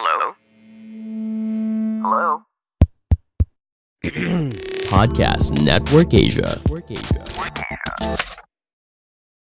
Hello? 0.00 0.34
Hello? 2.02 2.42
Podcast 4.86 5.60
Network 5.60 6.14
Asia. 6.14 6.60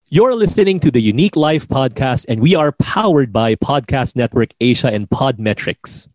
You're 0.10 0.36
listening 0.36 0.82
to 0.82 0.92
the 0.92 1.00
Unique 1.00 1.38
Life 1.38 1.70
podcast, 1.70 2.26
and 2.28 2.42
we 2.42 2.56
are 2.56 2.74
powered 2.74 3.32
by 3.32 3.56
Podcast 3.56 4.18
Network 4.18 4.50
Asia 4.60 4.92
and 4.92 5.10
Podmetrics. 5.10 6.10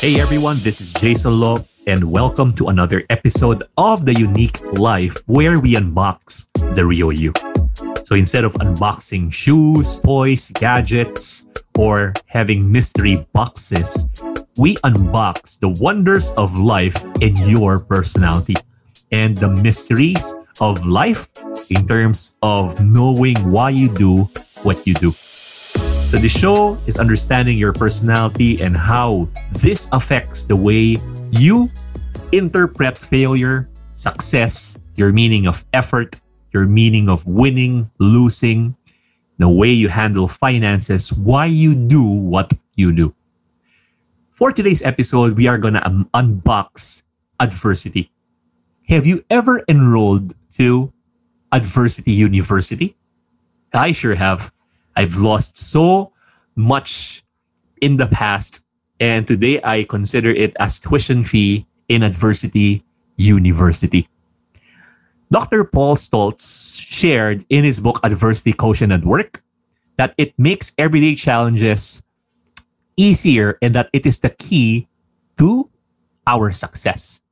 Hey 0.00 0.18
everyone, 0.18 0.58
this 0.60 0.80
is 0.80 0.94
Jayson 0.94 1.38
Lo, 1.38 1.62
and 1.86 2.02
welcome 2.02 2.50
to 2.52 2.68
another 2.68 3.04
episode 3.10 3.64
of 3.76 4.06
The 4.06 4.18
Unique 4.18 4.58
Life 4.72 5.14
where 5.26 5.60
we 5.60 5.74
unbox 5.74 6.48
the 6.74 6.86
real 6.86 7.12
you. 7.12 7.34
So 8.02 8.14
instead 8.14 8.44
of 8.44 8.54
unboxing 8.54 9.30
shoes, 9.30 10.00
toys, 10.00 10.52
gadgets, 10.52 11.44
or 11.76 12.14
having 12.24 12.72
mystery 12.72 13.18
boxes, 13.34 14.08
we 14.56 14.76
unbox 14.76 15.60
the 15.60 15.68
wonders 15.68 16.32
of 16.32 16.58
life 16.58 16.96
in 17.20 17.36
your 17.46 17.84
personality 17.84 18.56
and 19.12 19.36
the 19.36 19.50
mysteries 19.50 20.34
of 20.62 20.86
life 20.86 21.28
in 21.68 21.86
terms 21.86 22.38
of 22.40 22.82
knowing 22.82 23.36
why 23.50 23.68
you 23.68 23.90
do 23.90 24.30
what 24.62 24.86
you 24.86 24.94
do. 24.94 25.12
So 26.10 26.18
the 26.18 26.28
show 26.28 26.74
is 26.88 26.98
understanding 26.98 27.56
your 27.56 27.72
personality 27.72 28.60
and 28.60 28.76
how 28.76 29.28
this 29.62 29.86
affects 29.92 30.42
the 30.42 30.56
way 30.56 30.98
you 31.30 31.70
interpret 32.32 32.98
failure, 32.98 33.68
success, 33.92 34.76
your 34.96 35.12
meaning 35.12 35.46
of 35.46 35.64
effort, 35.72 36.18
your 36.50 36.66
meaning 36.66 37.08
of 37.08 37.24
winning, 37.28 37.88
losing, 38.00 38.74
the 39.38 39.48
way 39.48 39.70
you 39.70 39.86
handle 39.86 40.26
finances, 40.26 41.12
why 41.12 41.46
you 41.46 41.76
do 41.76 42.02
what 42.02 42.52
you 42.74 42.90
do. 42.90 43.14
For 44.30 44.50
today's 44.50 44.82
episode, 44.82 45.36
we 45.36 45.46
are 45.46 45.58
going 45.58 45.74
to 45.74 45.86
um, 45.86 46.10
unbox 46.12 47.04
adversity. 47.38 48.10
Have 48.88 49.06
you 49.06 49.24
ever 49.30 49.62
enrolled 49.68 50.34
to 50.56 50.92
Adversity 51.52 52.10
University? 52.10 52.96
I 53.72 53.92
sure 53.92 54.16
have. 54.16 54.50
I've 55.00 55.16
lost 55.16 55.56
so 55.56 56.12
much 56.56 57.24
in 57.80 57.96
the 57.96 58.06
past, 58.06 58.66
and 59.00 59.26
today 59.26 59.58
I 59.64 59.84
consider 59.84 60.28
it 60.28 60.52
as 60.60 60.78
tuition 60.78 61.24
fee 61.24 61.64
in 61.88 62.02
Adversity 62.02 62.84
University. 63.16 64.06
Dr. 65.32 65.64
Paul 65.64 65.96
Stoltz 65.96 66.78
shared 66.78 67.46
in 67.48 67.64
his 67.64 67.80
book 67.80 67.98
Adversity 68.04 68.52
Quotient 68.52 68.92
at 68.92 69.02
Work 69.02 69.42
that 69.96 70.12
it 70.18 70.34
makes 70.36 70.74
everyday 70.76 71.14
challenges 71.14 72.04
easier 72.98 73.56
and 73.62 73.74
that 73.74 73.88
it 73.94 74.04
is 74.04 74.18
the 74.18 74.28
key 74.28 74.86
to 75.38 75.66
our 76.26 76.50
success. 76.52 77.22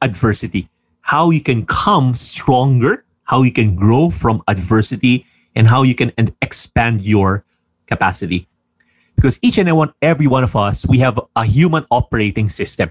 Adversity, 0.00 0.68
how 1.00 1.30
you 1.30 1.40
can 1.40 1.66
come 1.66 2.14
stronger, 2.14 3.04
how 3.24 3.42
you 3.42 3.50
can 3.50 3.74
grow 3.74 4.10
from 4.10 4.44
adversity, 4.46 5.26
and 5.54 5.66
how 5.66 5.82
you 5.82 5.94
can 5.94 6.12
expand 6.42 7.02
your 7.02 7.44
capacity. 7.86 8.46
Because 9.16 9.38
each 9.42 9.58
and 9.58 9.68
every 10.00 10.26
one 10.26 10.44
of 10.44 10.56
us, 10.56 10.86
we 10.86 10.98
have 10.98 11.20
a 11.36 11.44
human 11.44 11.84
operating 11.90 12.48
system. 12.48 12.90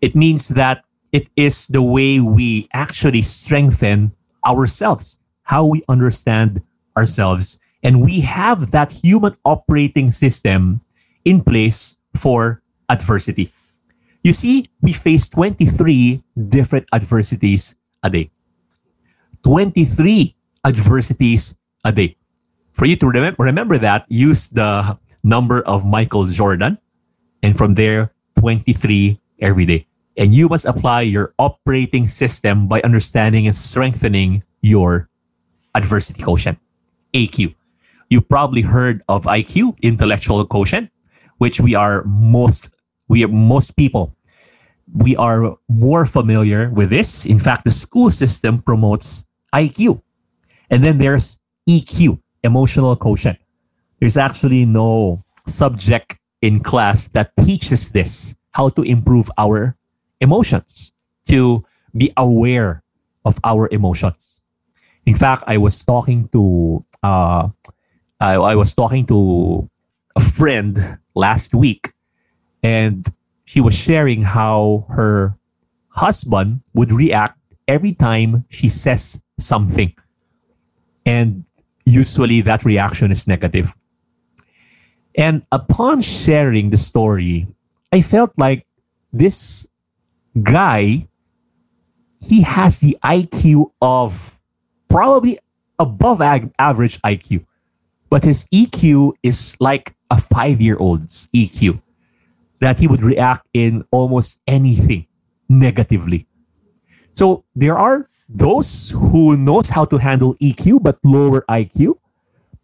It 0.00 0.14
means 0.14 0.48
that 0.48 0.84
it 1.12 1.28
is 1.36 1.68
the 1.68 1.82
way 1.82 2.20
we 2.20 2.68
actually 2.72 3.22
strengthen 3.22 4.12
ourselves, 4.44 5.18
how 5.44 5.64
we 5.64 5.82
understand 5.88 6.62
ourselves. 6.96 7.60
And 7.82 8.02
we 8.02 8.20
have 8.20 8.72
that 8.72 8.90
human 8.90 9.34
operating 9.44 10.10
system 10.10 10.80
in 11.24 11.42
place 11.42 11.96
for 12.16 12.62
adversity. 12.88 13.52
You 14.24 14.32
see, 14.32 14.68
we 14.82 14.92
face 14.92 15.28
23 15.28 16.22
different 16.48 16.86
adversities 16.92 17.76
a 18.02 18.10
day. 18.10 18.30
23 19.44 20.34
adversities 20.64 21.56
a 21.86 21.92
day. 21.92 22.16
For 22.74 22.84
you 22.84 22.96
to 22.96 23.06
remember, 23.06 23.42
remember 23.42 23.78
that, 23.78 24.04
use 24.08 24.48
the 24.48 24.98
number 25.22 25.62
of 25.62 25.86
Michael 25.86 26.26
Jordan, 26.26 26.78
and 27.42 27.56
from 27.56 27.74
there, 27.74 28.12
23 28.38 29.18
every 29.40 29.64
day. 29.64 29.86
And 30.18 30.34
you 30.34 30.48
must 30.48 30.66
apply 30.66 31.02
your 31.02 31.32
operating 31.38 32.06
system 32.06 32.68
by 32.68 32.82
understanding 32.82 33.46
and 33.46 33.54
strengthening 33.54 34.42
your 34.60 35.08
adversity 35.74 36.22
quotient, 36.22 36.58
AQ. 37.14 37.54
You 38.10 38.20
probably 38.20 38.62
heard 38.62 39.02
of 39.08 39.24
IQ, 39.24 39.80
intellectual 39.82 40.44
quotient, 40.44 40.90
which 41.38 41.60
we 41.60 41.74
are 41.74 42.02
most 42.04 42.74
we 43.08 43.24
are 43.24 43.28
most 43.28 43.76
people 43.76 44.16
we 44.94 45.16
are 45.16 45.56
more 45.68 46.06
familiar 46.06 46.70
with 46.70 46.90
this. 46.90 47.26
In 47.26 47.38
fact, 47.38 47.64
the 47.64 47.72
school 47.72 48.10
system 48.10 48.62
promotes 48.62 49.26
IQ. 49.54 50.00
And 50.70 50.82
then 50.82 50.98
there's 50.98 51.38
EQ, 51.68 52.18
emotional 52.42 52.96
quotient. 52.96 53.38
There's 54.00 54.16
actually 54.16 54.66
no 54.66 55.24
subject 55.46 56.18
in 56.42 56.60
class 56.60 57.08
that 57.08 57.32
teaches 57.44 57.90
this, 57.90 58.34
how 58.52 58.68
to 58.70 58.82
improve 58.82 59.30
our 59.38 59.76
emotions, 60.20 60.92
to 61.28 61.62
be 61.96 62.12
aware 62.16 62.82
of 63.24 63.38
our 63.44 63.68
emotions. 63.72 64.40
In 65.06 65.14
fact, 65.14 65.44
I 65.46 65.56
was 65.56 65.82
talking 65.84 66.28
to 66.28 66.84
uh, 67.02 67.48
I, 68.20 68.34
I 68.34 68.54
was 68.54 68.72
talking 68.72 69.06
to 69.06 69.68
a 70.16 70.20
friend 70.20 70.98
last 71.14 71.54
week, 71.54 71.92
and 72.62 73.06
she 73.44 73.60
was 73.60 73.74
sharing 73.74 74.22
how 74.22 74.86
her 74.90 75.36
husband 75.88 76.62
would 76.74 76.92
react 76.92 77.38
every 77.68 77.92
time 77.92 78.44
she 78.48 78.68
says 78.68 79.22
something. 79.38 79.92
And 81.04 81.44
usually 81.86 82.40
that 82.42 82.64
reaction 82.64 83.10
is 83.10 83.26
negative. 83.26 83.74
And 85.14 85.46
upon 85.50 86.02
sharing 86.02 86.70
the 86.70 86.76
story, 86.76 87.46
I 87.92 88.02
felt 88.02 88.36
like 88.36 88.66
this 89.12 89.66
guy, 90.42 91.06
he 92.20 92.42
has 92.42 92.80
the 92.80 92.98
IQ 93.02 93.70
of 93.80 94.38
probably 94.88 95.38
above 95.78 96.20
ag- 96.20 96.52
average 96.58 97.00
IQ, 97.02 97.46
but 98.10 98.24
his 98.24 98.44
EQ 98.52 99.12
is 99.22 99.56
like 99.60 99.94
a 100.10 100.20
five 100.20 100.60
year 100.60 100.76
old's 100.78 101.28
EQ 101.34 101.80
that 102.60 102.78
he 102.78 102.86
would 102.86 103.02
react 103.02 103.46
in 103.54 103.84
almost 103.90 104.40
anything 104.46 105.06
negatively. 105.48 106.26
So 107.12 107.44
there 107.54 107.78
are 107.78 108.08
those 108.28 108.90
who 108.90 109.36
knows 109.36 109.68
how 109.68 109.84
to 109.84 109.98
handle 109.98 110.34
EQ 110.36 110.82
but 110.82 110.98
lower 111.04 111.44
IQ 111.48 111.94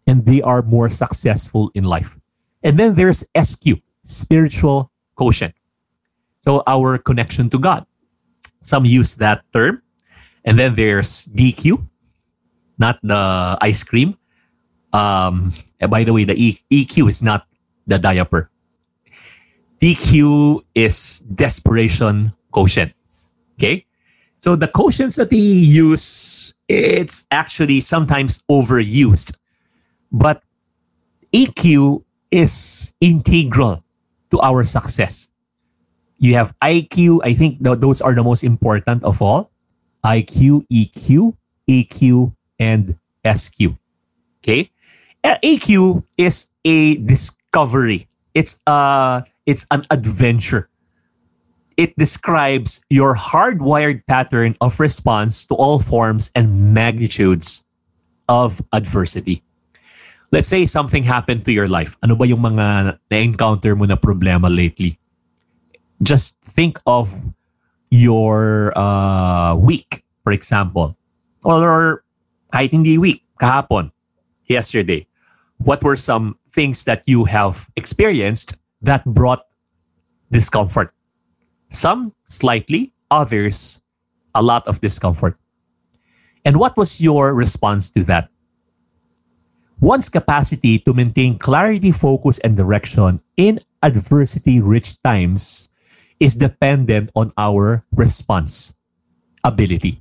and 0.07 0.25
they 0.25 0.41
are 0.41 0.61
more 0.61 0.89
successful 0.89 1.71
in 1.73 1.83
life. 1.83 2.17
And 2.63 2.77
then 2.77 2.95
there's 2.95 3.23
SQ, 3.41 3.79
spiritual 4.03 4.91
quotient. 5.15 5.53
So 6.39 6.63
our 6.67 6.97
connection 6.97 7.49
to 7.51 7.59
God. 7.59 7.85
Some 8.59 8.85
use 8.85 9.15
that 9.15 9.43
term. 9.53 9.81
And 10.45 10.59
then 10.59 10.75
there's 10.75 11.27
DQ, 11.27 11.87
not 12.77 12.99
the 13.01 13.57
ice 13.61 13.83
cream. 13.83 14.17
Um, 14.91 15.53
by 15.89 16.03
the 16.03 16.11
way, 16.11 16.25
the 16.25 16.35
e- 16.35 16.59
EQ 16.71 17.09
is 17.09 17.23
not 17.23 17.47
the 17.87 17.97
diaper. 17.97 18.49
DQ 19.81 20.63
is 20.75 21.19
desperation 21.19 22.31
quotient. 22.51 22.93
Okay? 23.55 23.85
So 24.43 24.57
the 24.57 24.67
quotients 24.67 25.15
that 25.15 25.31
he 25.31 25.63
use, 25.63 26.53
it's 26.67 27.25
actually 27.31 27.79
sometimes 27.79 28.43
overused. 28.51 29.37
But 30.11 30.43
EQ 31.31 32.03
is 32.29 32.93
integral 32.99 33.81
to 34.31 34.41
our 34.41 34.65
success. 34.65 35.29
You 36.17 36.35
have 36.35 36.53
IQ, 36.59 37.21
I 37.23 37.33
think 37.33 37.63
th- 37.63 37.79
those 37.79 38.01
are 38.01 38.13
the 38.13 38.21
most 38.21 38.43
important 38.43 39.05
of 39.05 39.21
all. 39.21 39.49
IQ, 40.03 40.67
EQ, 40.67 41.37
EQ, 41.69 42.35
and 42.59 42.99
SQ. 43.23 43.71
Okay? 44.43 44.69
AQ 45.23 46.03
is 46.17 46.49
a 46.65 46.97
discovery. 46.97 48.09
It's 48.33 48.59
a 48.67 49.23
it's 49.45 49.65
an 49.71 49.85
adventure. 49.89 50.67
It 51.77 51.97
describes 51.97 52.81
your 52.89 53.15
hardwired 53.15 54.05
pattern 54.05 54.55
of 54.61 54.79
response 54.79 55.45
to 55.45 55.55
all 55.55 55.79
forms 55.79 56.31
and 56.35 56.73
magnitudes 56.73 57.65
of 58.29 58.61
adversity. 58.73 59.41
Let's 60.31 60.47
say 60.47 60.65
something 60.65 61.03
happened 61.03 61.45
to 61.45 61.51
your 61.51 61.67
life. 61.67 61.97
Ano 62.01 62.15
ba 62.15 62.25
yung 62.25 62.41
mga 62.41 62.97
na-encounter 63.09 63.75
mo 63.75 63.85
na 63.85 63.95
problema 63.95 64.49
lately? 64.49 64.97
Just 66.01 66.41
think 66.41 66.79
of 66.85 67.13
your 67.89 68.73
uh, 68.77 69.55
week, 69.55 70.03
for 70.23 70.33
example. 70.33 70.97
Or 71.43 72.03
kahit 72.51 72.73
hindi 72.73 72.97
week, 72.97 73.21
kahapon, 73.39 73.91
yesterday. 74.45 75.05
What 75.57 75.83
were 75.83 75.95
some 75.95 76.35
things 76.49 76.83
that 76.85 77.03
you 77.05 77.25
have 77.25 77.69
experienced 77.77 78.57
that 78.81 79.05
brought 79.05 79.45
discomfort? 80.31 80.91
Some 81.73 82.13
slightly, 82.25 82.93
others 83.09 83.81
a 84.35 84.41
lot 84.41 84.67
of 84.67 84.79
discomfort. 84.79 85.35
And 86.45 86.57
what 86.57 86.77
was 86.77 87.01
your 87.01 87.33
response 87.33 87.89
to 87.97 88.03
that? 88.05 88.29
One's 89.81 90.07
capacity 90.07 90.77
to 90.79 90.93
maintain 90.93 91.37
clarity, 91.37 91.91
focus, 91.91 92.37
and 92.39 92.55
direction 92.55 93.19
in 93.37 93.59
adversity 93.81 94.61
rich 94.61 95.01
times 95.01 95.67
is 96.19 96.35
dependent 96.35 97.09
on 97.15 97.33
our 97.37 97.83
response 97.91 98.75
ability. 99.43 99.99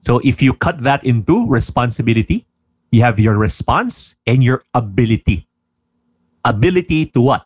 So 0.00 0.18
if 0.24 0.40
you 0.40 0.54
cut 0.54 0.80
that 0.80 1.04
into 1.04 1.46
responsibility, 1.46 2.46
you 2.90 3.02
have 3.02 3.20
your 3.20 3.36
response 3.36 4.16
and 4.26 4.42
your 4.42 4.62
ability. 4.72 5.46
Ability 6.44 7.06
to 7.12 7.20
what? 7.20 7.44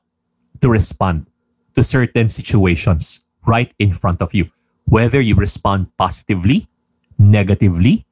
To 0.60 0.70
respond 0.70 1.26
to 1.74 1.82
certain 1.82 2.28
situations 2.28 3.22
right 3.46 3.72
in 3.78 3.92
front 3.92 4.22
of 4.22 4.34
you. 4.34 4.48
Whether 4.86 5.20
you 5.20 5.34
respond 5.34 5.86
positively, 5.96 6.68
negatively, 7.18 8.06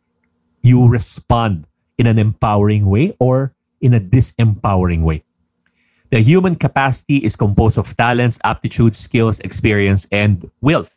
you 0.62 0.88
respond 0.88 1.66
in 1.98 2.06
an 2.06 2.18
empowering 2.18 2.86
way 2.86 3.16
or 3.18 3.52
in 3.80 3.94
a 3.94 4.00
disempowering 4.00 5.02
way. 5.02 5.24
The 6.10 6.20
human 6.20 6.56
capacity 6.56 7.18
is 7.18 7.36
composed 7.36 7.78
of 7.78 7.96
talents, 7.96 8.38
aptitudes, 8.44 8.98
skills, 8.98 9.38
experience, 9.40 10.06
and 10.10 10.50
will. 10.60 10.88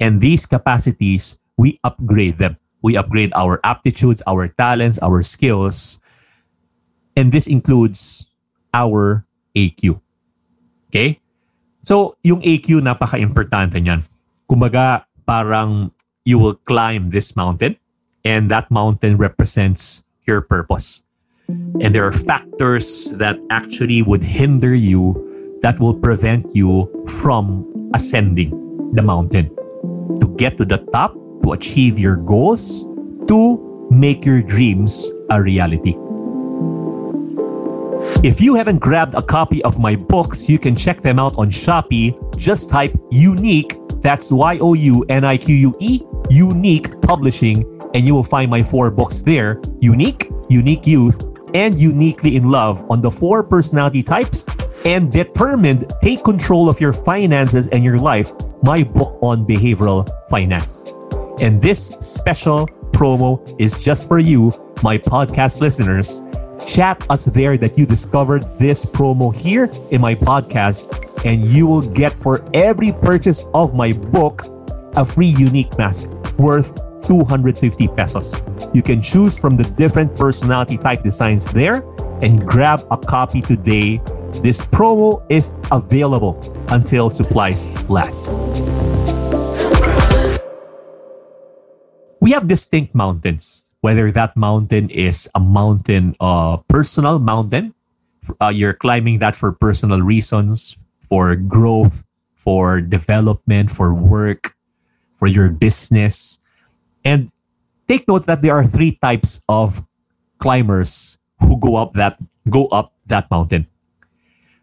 And 0.00 0.20
these 0.20 0.46
capacities, 0.46 1.38
we 1.56 1.78
upgrade 1.84 2.38
them. 2.38 2.56
We 2.82 2.96
upgrade 2.96 3.32
our 3.34 3.60
aptitudes, 3.64 4.22
our 4.26 4.48
talents, 4.48 4.98
our 5.00 5.22
skills. 5.22 6.00
And 7.16 7.30
this 7.30 7.46
includes 7.46 8.28
our 8.72 9.24
AQ. 9.54 10.00
Okay? 10.88 11.20
So, 11.84 12.16
yung 12.24 12.40
AQ, 12.40 12.80
napaka-importante 12.80 13.76
niyan. 13.76 14.00
Kumbaga, 14.48 15.04
parang 15.28 15.92
you 16.24 16.40
will 16.40 16.56
climb 16.64 17.12
this 17.12 17.36
mountain 17.36 17.76
and 18.24 18.48
that 18.48 18.72
mountain 18.72 19.20
represents 19.20 20.00
your 20.24 20.40
purpose. 20.40 21.04
And 21.84 21.92
there 21.92 22.08
are 22.08 22.16
factors 22.16 23.12
that 23.20 23.36
actually 23.52 24.00
would 24.00 24.24
hinder 24.24 24.72
you 24.72 25.12
that 25.60 25.76
will 25.76 25.92
prevent 25.92 26.56
you 26.56 26.88
from 27.20 27.68
ascending 27.92 28.56
the 28.96 29.04
mountain. 29.04 29.52
To 30.24 30.26
get 30.40 30.56
to 30.56 30.64
the 30.64 30.80
top, 30.88 31.12
to 31.44 31.52
achieve 31.52 32.00
your 32.00 32.16
goals, 32.16 32.88
to 33.28 33.60
make 33.92 34.24
your 34.24 34.40
dreams 34.40 35.12
a 35.28 35.36
reality. 35.36 35.92
If 38.24 38.40
you 38.40 38.54
haven't 38.54 38.78
grabbed 38.78 39.12
a 39.12 39.20
copy 39.20 39.62
of 39.64 39.78
my 39.78 39.96
books, 39.96 40.48
you 40.48 40.58
can 40.58 40.74
check 40.74 41.02
them 41.02 41.18
out 41.18 41.36
on 41.36 41.50
Shopee. 41.50 42.16
Just 42.38 42.70
type 42.70 42.96
unique, 43.10 43.76
that's 44.00 44.32
Y 44.32 44.56
O 44.62 44.72
U 44.72 45.04
N 45.10 45.24
I 45.24 45.36
Q 45.36 45.54
U 45.54 45.74
E, 45.78 46.00
unique 46.30 47.02
Publishing, 47.02 47.68
and 47.92 48.06
you 48.06 48.14
will 48.14 48.24
find 48.24 48.50
my 48.50 48.62
four 48.62 48.90
books 48.90 49.20
there 49.20 49.60
Unique, 49.82 50.30
Unique 50.48 50.86
Youth, 50.86 51.22
and 51.52 51.78
Uniquely 51.78 52.36
in 52.36 52.50
Love 52.50 52.90
on 52.90 53.02
the 53.02 53.10
four 53.10 53.42
personality 53.42 54.02
types 54.02 54.46
and 54.86 55.12
Determined 55.12 55.92
Take 56.00 56.24
Control 56.24 56.70
of 56.70 56.80
Your 56.80 56.94
Finances 56.94 57.68
and 57.68 57.84
Your 57.84 57.98
Life, 57.98 58.32
my 58.62 58.84
book 58.84 59.18
on 59.20 59.46
behavioral 59.46 60.08
finance. 60.30 60.82
And 61.42 61.60
this 61.60 61.88
special 62.00 62.68
promo 62.92 63.54
is 63.60 63.76
just 63.76 64.08
for 64.08 64.18
you, 64.18 64.50
my 64.82 64.96
podcast 64.96 65.60
listeners. 65.60 66.22
Chat 66.66 67.04
us 67.10 67.24
there 67.26 67.56
that 67.58 67.78
you 67.78 67.86
discovered 67.86 68.58
this 68.58 68.84
promo 68.84 69.34
here 69.34 69.70
in 69.90 70.00
my 70.00 70.14
podcast, 70.14 70.88
and 71.24 71.44
you 71.44 71.66
will 71.66 71.82
get 71.82 72.18
for 72.18 72.44
every 72.54 72.92
purchase 72.92 73.44
of 73.52 73.74
my 73.74 73.92
book 73.92 74.42
a 74.96 75.04
free 75.04 75.26
unique 75.26 75.76
mask 75.76 76.10
worth 76.38 76.74
250 77.02 77.88
pesos. 77.88 78.40
You 78.72 78.82
can 78.82 79.02
choose 79.02 79.38
from 79.38 79.56
the 79.56 79.64
different 79.64 80.16
personality 80.16 80.78
type 80.78 81.02
designs 81.02 81.46
there 81.46 81.84
and 82.22 82.46
grab 82.46 82.86
a 82.90 82.96
copy 82.96 83.42
today. 83.42 84.00
This 84.42 84.62
promo 84.62 85.24
is 85.28 85.54
available 85.70 86.40
until 86.68 87.10
supplies 87.10 87.68
last. 87.90 88.32
We 92.20 92.30
have 92.30 92.46
distinct 92.46 92.94
mountains, 92.94 93.70
whether 93.84 94.10
that 94.10 94.34
mountain 94.34 94.88
is 94.88 95.28
a 95.34 95.40
mountain, 95.40 96.16
uh, 96.18 96.56
personal 96.72 97.18
mountain, 97.18 97.74
uh, 98.40 98.48
you're 98.48 98.72
climbing 98.72 99.18
that 99.20 99.36
for 99.36 99.52
personal 99.52 100.00
reasons, 100.00 100.78
for 101.04 101.36
growth, 101.36 102.02
for 102.32 102.80
development, 102.80 103.70
for 103.70 103.92
work, 103.92 104.56
for 105.20 105.28
your 105.28 105.50
business 105.52 106.40
and 107.04 107.28
take 107.86 108.08
note 108.08 108.24
that 108.24 108.40
there 108.40 108.56
are 108.56 108.64
three 108.64 108.96
types 109.04 109.44
of 109.48 109.84
climbers 110.38 111.18
who 111.40 111.60
go 111.60 111.76
up 111.76 111.92
that 111.92 112.16
go 112.48 112.66
up 112.68 112.96
that 113.04 113.30
mountain. 113.30 113.66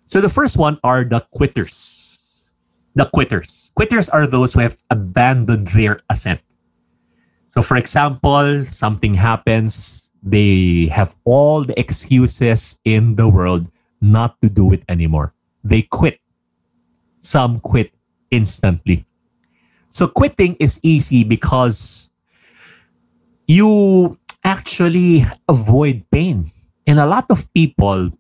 So 0.05 0.19
the 0.19 0.29
first 0.29 0.57
one 0.57 0.79
are 0.83 1.05
the 1.05 1.21
quitters. 1.29 2.49
The 2.95 3.05
quitters. 3.05 3.71
Quitters 3.77 4.09
are 4.09 4.25
those 4.25 4.53
who 4.53 4.59
have 4.59 4.75
abandoned 4.89 5.67
their 5.77 5.99
ascent. 6.09 6.41
So 7.51 7.61
for 7.61 7.75
example, 7.75 8.63
something 8.63 9.13
happens, 9.13 10.09
they 10.23 10.87
have 10.87 11.19
all 11.25 11.65
the 11.65 11.77
excuses 11.77 12.79
in 12.85 13.19
the 13.19 13.27
world 13.27 13.67
not 13.99 14.39
to 14.39 14.47
do 14.47 14.71
it 14.71 14.87
anymore. 14.87 15.33
They 15.61 15.81
quit. 15.81 16.15
Some 17.19 17.59
quit 17.59 17.91
instantly. 18.31 19.03
So 19.89 20.07
quitting 20.07 20.55
is 20.61 20.79
easy 20.81 21.25
because 21.25 22.09
you 23.47 24.17
actually 24.45 25.25
avoid 25.49 26.05
pain. 26.09 26.49
And 26.87 26.99
a 26.99 27.05
lot 27.05 27.25
of 27.27 27.51
people, 27.53 28.11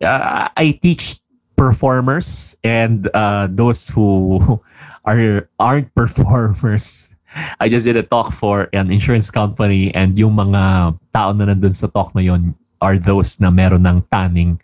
uh, 0.00 0.48
I 0.56 0.80
teach 0.80 1.20
performers 1.54 2.56
and 2.64 3.10
uh, 3.12 3.46
those 3.50 3.88
who 3.88 4.64
are 5.04 5.50
aren't 5.60 5.94
performers. 5.94 7.14
I 7.60 7.68
just 7.68 7.86
did 7.86 7.96
a 7.96 8.02
talk 8.02 8.32
for 8.32 8.68
an 8.72 8.90
insurance 8.90 9.30
company 9.30 9.94
and 9.94 10.18
yung 10.18 10.34
mga 10.34 10.94
tao 11.14 11.30
na 11.32 11.46
nandun 11.46 11.74
sa 11.74 11.86
talk 11.86 12.14
na 12.14 12.22
yun 12.22 12.54
are 12.82 12.98
those 12.98 13.38
na 13.38 13.50
meron 13.50 13.86
ng 13.86 14.02
tanning. 14.10 14.60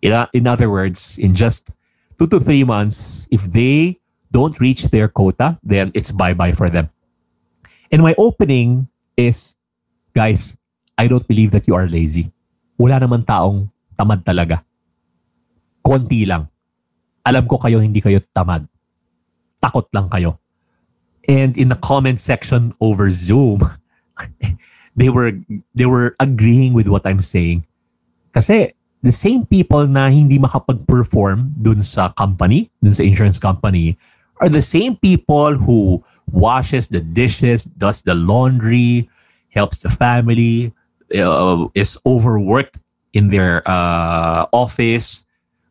In, 0.00 0.14
in 0.32 0.46
other 0.46 0.70
words, 0.70 1.18
in 1.18 1.34
just 1.34 1.70
two 2.18 2.26
to 2.28 2.40
three 2.40 2.64
months, 2.64 3.28
if 3.30 3.44
they 3.44 4.00
don't 4.32 4.58
reach 4.60 4.88
their 4.88 5.08
quota, 5.08 5.58
then 5.62 5.90
it's 5.92 6.12
bye-bye 6.12 6.52
for 6.52 6.70
them. 6.70 6.88
In 7.90 8.00
my 8.00 8.14
opening 8.16 8.88
is 9.16 9.56
Guys, 10.16 10.56
I 10.96 11.12
don't 11.12 11.28
believe 11.28 11.52
that 11.52 11.68
you 11.68 11.76
are 11.76 11.84
lazy. 11.84 12.32
Wala 12.80 12.96
naman 12.96 13.20
taong 13.28 13.68
tamad 14.00 14.24
talaga. 14.24 14.64
Konti 15.84 16.24
lang. 16.24 16.48
Alam 17.20 17.44
ko 17.44 17.60
kayo 17.60 17.84
hindi 17.84 18.00
kayo 18.00 18.16
tamad. 18.32 18.64
Takot 19.60 19.92
lang 19.92 20.08
kayo. 20.08 20.40
And 21.28 21.56
in 21.56 21.68
the 21.68 21.76
comment 21.76 22.20
section 22.20 22.72
over 22.80 23.10
Zoom, 23.10 23.60
they 24.96 25.08
were 25.10 25.32
they 25.74 25.86
were 25.86 26.16
agreeing 26.20 26.72
with 26.72 26.88
what 26.88 27.06
I'm 27.06 27.20
saying. 27.20 27.66
Kasi 28.32 28.72
the 29.02 29.12
same 29.12 29.46
people 29.46 29.86
na 29.86 30.08
hindi 30.08 30.38
makapag-perform 30.38 31.54
dun 31.62 31.82
sa 31.82 32.08
company, 32.14 32.70
dun 32.82 32.94
sa 32.94 33.02
insurance 33.02 33.38
company, 33.38 33.98
are 34.40 34.48
the 34.48 34.62
same 34.62 34.96
people 34.96 35.54
who 35.54 36.02
washes 36.30 36.88
the 36.88 37.00
dishes, 37.00 37.64
does 37.76 38.02
the 38.02 38.14
laundry, 38.14 39.08
helps 39.50 39.78
the 39.78 39.90
family, 39.90 40.72
uh, 41.16 41.66
is 41.74 41.98
overworked 42.06 42.78
in 43.12 43.30
their 43.30 43.66
uh, 43.68 44.46
office. 44.52 45.24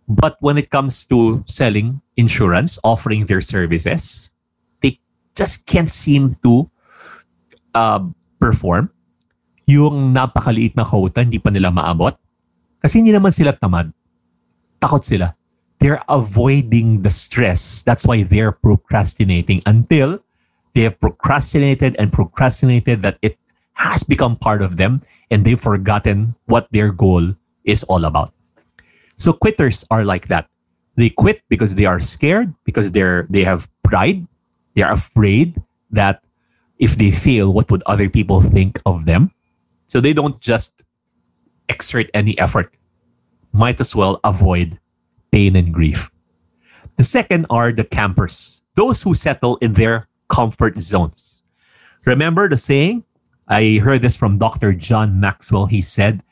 But 0.07 0.38
when 0.39 0.57
it 0.57 0.69
comes 0.69 1.05
to 1.05 1.43
selling 1.47 2.01
insurance, 2.17 2.77
offering 2.83 3.25
their 3.25 3.41
services, 3.41 4.34
just 5.35 5.67
can't 5.67 5.89
seem 5.89 6.35
to 6.41 6.69
uh, 7.75 8.01
perform, 8.39 8.89
yung 9.67 10.13
napakaliit 10.15 10.75
na 10.75 10.85
quota, 10.87 11.21
hindi 11.21 11.37
pa 11.37 11.51
nila 11.51 11.69
maabot. 11.69 12.15
Kasi 12.79 13.03
hindi 13.03 13.11
naman 13.11 13.33
sila 13.33 13.51
tamad. 13.53 13.91
Takot 14.79 15.03
sila. 15.03 15.35
They're 15.79 16.01
avoiding 16.07 17.01
the 17.03 17.11
stress. 17.11 17.83
That's 17.83 18.07
why 18.07 18.23
they're 18.23 18.53
procrastinating 18.53 19.61
until 19.65 20.23
they 20.73 20.87
have 20.87 20.99
procrastinated 20.99 21.95
and 21.99 22.13
procrastinated 22.13 23.01
that 23.01 23.19
it 23.21 23.37
has 23.73 24.03
become 24.03 24.35
part 24.35 24.61
of 24.61 24.77
them 24.77 25.01
and 25.31 25.43
they've 25.43 25.59
forgotten 25.59 26.35
what 26.45 26.67
their 26.71 26.91
goal 26.91 27.35
is 27.65 27.83
all 27.83 28.05
about. 28.05 28.31
So 29.15 29.33
quitters 29.33 29.83
are 29.91 30.03
like 30.05 30.27
that. 30.27 30.47
They 30.95 31.09
quit 31.09 31.43
because 31.49 31.75
they 31.75 31.85
are 31.85 31.99
scared, 31.99 32.53
because 32.63 32.91
they're 32.91 33.27
they 33.29 33.43
have 33.43 33.67
pride, 33.83 34.23
they're 34.75 34.91
afraid 34.91 35.62
that 35.91 36.24
if 36.79 36.98
they 36.98 37.12
fail, 37.12 37.53
what 37.53 37.72
would 37.72 37.84
other 37.86 38.10
people 38.10 38.41
think 38.41 38.79
of 38.86 39.05
them? 39.05 39.32
So 39.88 40.01
they 40.01 40.13
don't 40.13 40.39
just 40.41 40.84
exert 41.70 42.10
any 42.13 42.38
effort. 42.38 42.75
Might 43.53 43.79
as 43.79 43.96
well 43.96 44.20
avoid 44.24 44.77
pain 45.32 45.55
and 45.55 45.74
grief. 45.74 46.12
The 46.98 47.03
second 47.03 47.46
are 47.50 47.72
the 47.72 47.84
campers, 47.84 48.63
those 48.75 49.01
who 49.01 49.13
settle 49.13 49.58
in 49.58 49.74
their 49.74 50.08
comfort 50.29 50.77
zones. 50.77 51.44
Remember 52.05 52.48
the 52.48 52.58
saying? 52.58 53.03
I 53.48 53.79
heard 53.84 54.01
this 54.01 54.15
from 54.15 54.38
Dr. 54.38 54.74
John 54.74 55.20
Maxwell. 55.20 55.65
He 55.65 55.82
said, 55.82 56.24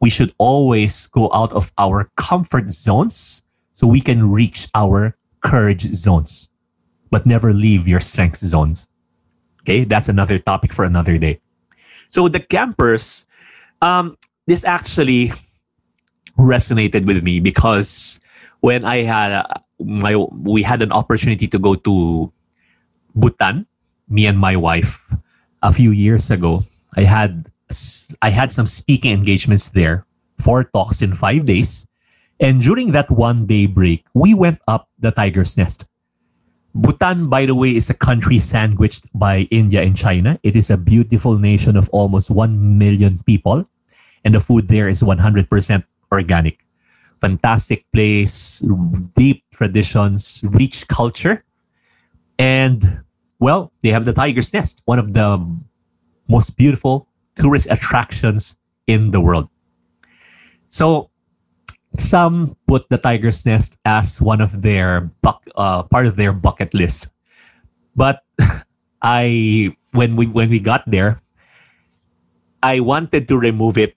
We 0.00 0.10
should 0.10 0.32
always 0.38 1.06
go 1.08 1.30
out 1.34 1.52
of 1.52 1.72
our 1.78 2.10
comfort 2.16 2.68
zones 2.70 3.42
so 3.72 3.86
we 3.86 4.00
can 4.00 4.30
reach 4.30 4.68
our 4.74 5.16
courage 5.40 5.82
zones, 5.94 6.50
but 7.10 7.26
never 7.26 7.52
leave 7.52 7.88
your 7.88 8.00
strength 8.00 8.38
zones. 8.38 8.88
Okay, 9.62 9.84
that's 9.84 10.08
another 10.08 10.38
topic 10.38 10.72
for 10.72 10.84
another 10.84 11.18
day. 11.18 11.40
So 12.08 12.28
the 12.28 12.40
campers, 12.40 13.26
um, 13.82 14.16
this 14.46 14.64
actually 14.64 15.32
resonated 16.38 17.06
with 17.06 17.22
me 17.22 17.40
because 17.40 18.20
when 18.60 18.84
I 18.84 19.02
had 19.02 19.32
uh, 19.32 19.44
my 19.78 20.16
we 20.16 20.62
had 20.62 20.82
an 20.82 20.92
opportunity 20.92 21.46
to 21.48 21.58
go 21.58 21.74
to 21.74 22.32
Bhutan, 23.14 23.66
me 24.08 24.26
and 24.26 24.38
my 24.38 24.56
wife, 24.56 25.12
a 25.62 25.72
few 25.72 25.90
years 25.90 26.30
ago. 26.30 26.64
I 26.96 27.02
had 27.02 27.50
I 28.22 28.30
had 28.30 28.52
some 28.52 28.66
speaking 28.66 29.12
engagements 29.12 29.70
there, 29.70 30.06
four 30.38 30.64
talks 30.64 31.02
in 31.02 31.14
five 31.14 31.44
days, 31.44 31.86
and 32.40 32.60
during 32.60 32.92
that 32.92 33.10
one 33.10 33.46
day 33.46 33.66
break, 33.66 34.04
we 34.14 34.34
went 34.34 34.60
up 34.66 34.88
the 34.98 35.10
tiger's 35.10 35.56
nest. 35.56 35.87
Bhutan, 36.74 37.28
by 37.28 37.46
the 37.46 37.54
way, 37.54 37.74
is 37.74 37.90
a 37.90 37.94
country 37.94 38.38
sandwiched 38.38 39.06
by 39.14 39.48
India 39.50 39.82
and 39.82 39.96
China. 39.96 40.38
It 40.42 40.54
is 40.54 40.70
a 40.70 40.76
beautiful 40.76 41.38
nation 41.38 41.76
of 41.76 41.88
almost 41.90 42.30
1 42.30 42.78
million 42.78 43.20
people, 43.24 43.64
and 44.24 44.34
the 44.34 44.40
food 44.40 44.68
there 44.68 44.88
is 44.88 45.02
100% 45.02 45.84
organic. 46.12 46.64
Fantastic 47.20 47.84
place, 47.92 48.62
deep 49.16 49.42
traditions, 49.52 50.40
rich 50.44 50.86
culture, 50.88 51.42
and 52.38 53.02
well, 53.40 53.72
they 53.82 53.90
have 53.90 54.04
the 54.04 54.12
Tiger's 54.12 54.52
Nest, 54.52 54.82
one 54.84 54.98
of 54.98 55.12
the 55.14 55.44
most 56.28 56.56
beautiful 56.56 57.08
tourist 57.36 57.66
attractions 57.70 58.58
in 58.86 59.10
the 59.10 59.20
world. 59.20 59.48
So 60.68 61.10
some 61.96 62.56
put 62.66 62.88
the 62.88 62.98
Tiger's 62.98 63.46
Nest 63.46 63.78
as 63.84 64.20
one 64.20 64.40
of 64.40 64.62
their 64.62 65.10
buck, 65.22 65.42
uh, 65.56 65.82
part 65.84 66.06
of 66.06 66.16
their 66.16 66.32
bucket 66.32 66.74
list. 66.74 67.08
But 67.96 68.22
I 69.02 69.74
when 69.92 70.16
we 70.16 70.26
when 70.26 70.50
we 70.50 70.60
got 70.60 70.84
there, 70.86 71.20
I 72.62 72.80
wanted 72.80 73.28
to 73.28 73.38
remove 73.38 73.78
it. 73.78 73.94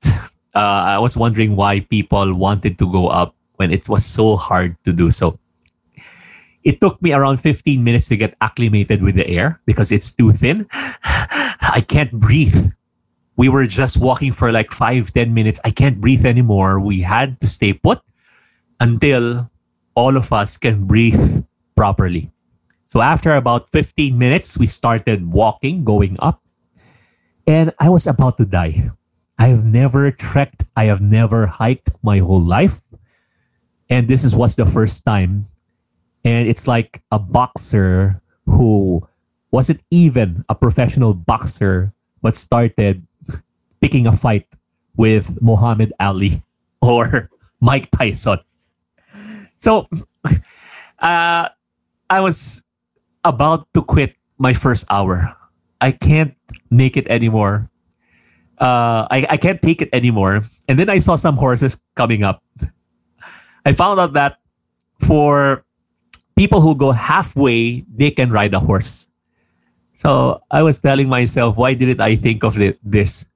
Uh, 0.54 0.98
I 0.98 1.00
was 1.00 1.16
wondering 1.16 1.56
why 1.56 1.80
people 1.80 2.36
wanted 2.36 2.78
to 2.80 2.92
go 2.92 3.08
up 3.08 3.36
when 3.56 3.72
it 3.72 3.88
was 3.88 4.06
so 4.06 4.36
hard 4.36 4.76
to 4.84 4.92
do 4.92 5.10
so. 5.12 5.40
It 6.64 6.80
took 6.80 7.02
me 7.02 7.14
around 7.14 7.38
15 7.38 7.84
minutes 7.84 8.08
to 8.10 8.18
get 8.18 8.36
acclimated 8.42 9.02
with 9.02 9.16
the 9.16 9.26
air 9.28 9.60
because 9.66 9.92
it's 9.92 10.14
too 10.14 10.32
thin. 10.32 10.68
I 10.74 11.84
can't 11.88 12.12
breathe. 12.12 12.70
We 13.38 13.50
were 13.50 13.66
just 13.66 13.98
walking 13.98 14.32
for 14.32 14.52
like 14.52 14.72
five, 14.72 15.14
10 15.14 15.34
minutes. 15.34 15.60
I 15.64 15.72
can't 15.72 16.00
breathe 16.00 16.26
anymore. 16.26 16.80
We 16.80 17.02
had 17.02 17.40
to 17.42 17.48
stay 17.48 17.74
put 17.74 18.02
until 18.80 19.50
all 19.96 20.18
of 20.18 20.32
us 20.34 20.58
can 20.58 20.86
breathe 20.86 21.46
properly. 21.76 22.32
So 22.86 23.02
after 23.02 23.34
about 23.34 23.70
15 23.70 24.18
minutes, 24.18 24.58
we 24.58 24.68
started 24.68 25.32
walking, 25.32 25.84
going 25.84 26.18
up. 26.20 26.42
And 27.48 27.74
I 27.80 27.90
was 27.90 28.06
about 28.06 28.38
to 28.38 28.46
die. 28.46 28.92
I 29.40 29.48
have 29.48 29.66
never 29.66 30.12
trekked, 30.12 30.66
I 30.76 30.86
have 30.86 31.02
never 31.02 31.48
hiked 31.48 31.90
my 32.04 32.20
whole 32.20 32.44
life. 32.44 32.82
And 33.90 34.08
this 34.08 34.24
is 34.24 34.36
was 34.36 34.56
the 34.56 34.66
first 34.66 35.04
time 35.04 35.48
and 36.24 36.48
it's 36.48 36.68
like 36.68 37.02
a 37.12 37.20
boxer 37.20 38.22
who 38.46 39.02
wasn't 39.52 39.82
even 39.90 40.46
a 40.50 40.56
professional 40.56 41.14
boxer 41.14 41.94
but 42.22 42.36
started 42.36 43.06
picking 43.82 44.08
a 44.08 44.16
fight 44.16 44.48
with 44.96 45.42
Muhammad 45.42 45.94
Ali 46.00 46.42
or 46.82 47.30
Mike 47.60 47.90
Tyson. 47.92 48.40
So 49.56 49.88
uh, 51.00 51.50
I 52.10 52.20
was 52.20 52.64
about 53.24 53.68
to 53.74 53.82
quit 53.82 54.16
my 54.38 54.54
first 54.54 54.86
hour. 54.90 55.36
I 55.82 55.92
can't 55.92 56.34
make 56.70 56.98
it 56.98 57.08
anymore. 57.08 57.68
Uh, 58.60 59.10
I, 59.10 59.26
I 59.30 59.38
can't 59.38 59.62
take 59.62 59.82
it 59.82 59.90
anymore. 59.94 60.46
And 60.68 60.78
then 60.78 60.90
I 60.90 61.00
saw 61.00 61.16
some 61.16 61.36
horses 61.36 61.82
coming 61.96 62.24
up. 62.24 62.44
I 63.66 63.72
found 63.72 64.00
out 64.00 64.14
that 64.14 64.38
for 65.00 65.66
people 66.36 66.62
who 66.62 66.76
go 66.76 66.92
halfway, 66.92 67.86
they 67.94 68.12
can 68.12 68.32
ride 68.32 68.54
a 68.54 68.60
horse. 68.60 69.10
So 69.94 70.42
I 70.50 70.64
was 70.64 70.80
telling 70.80 71.10
myself, 71.10 71.58
why 71.58 71.74
didn't 71.74 72.02
I 72.02 72.16
think 72.16 72.44
of 72.44 72.58
this? 72.84 73.28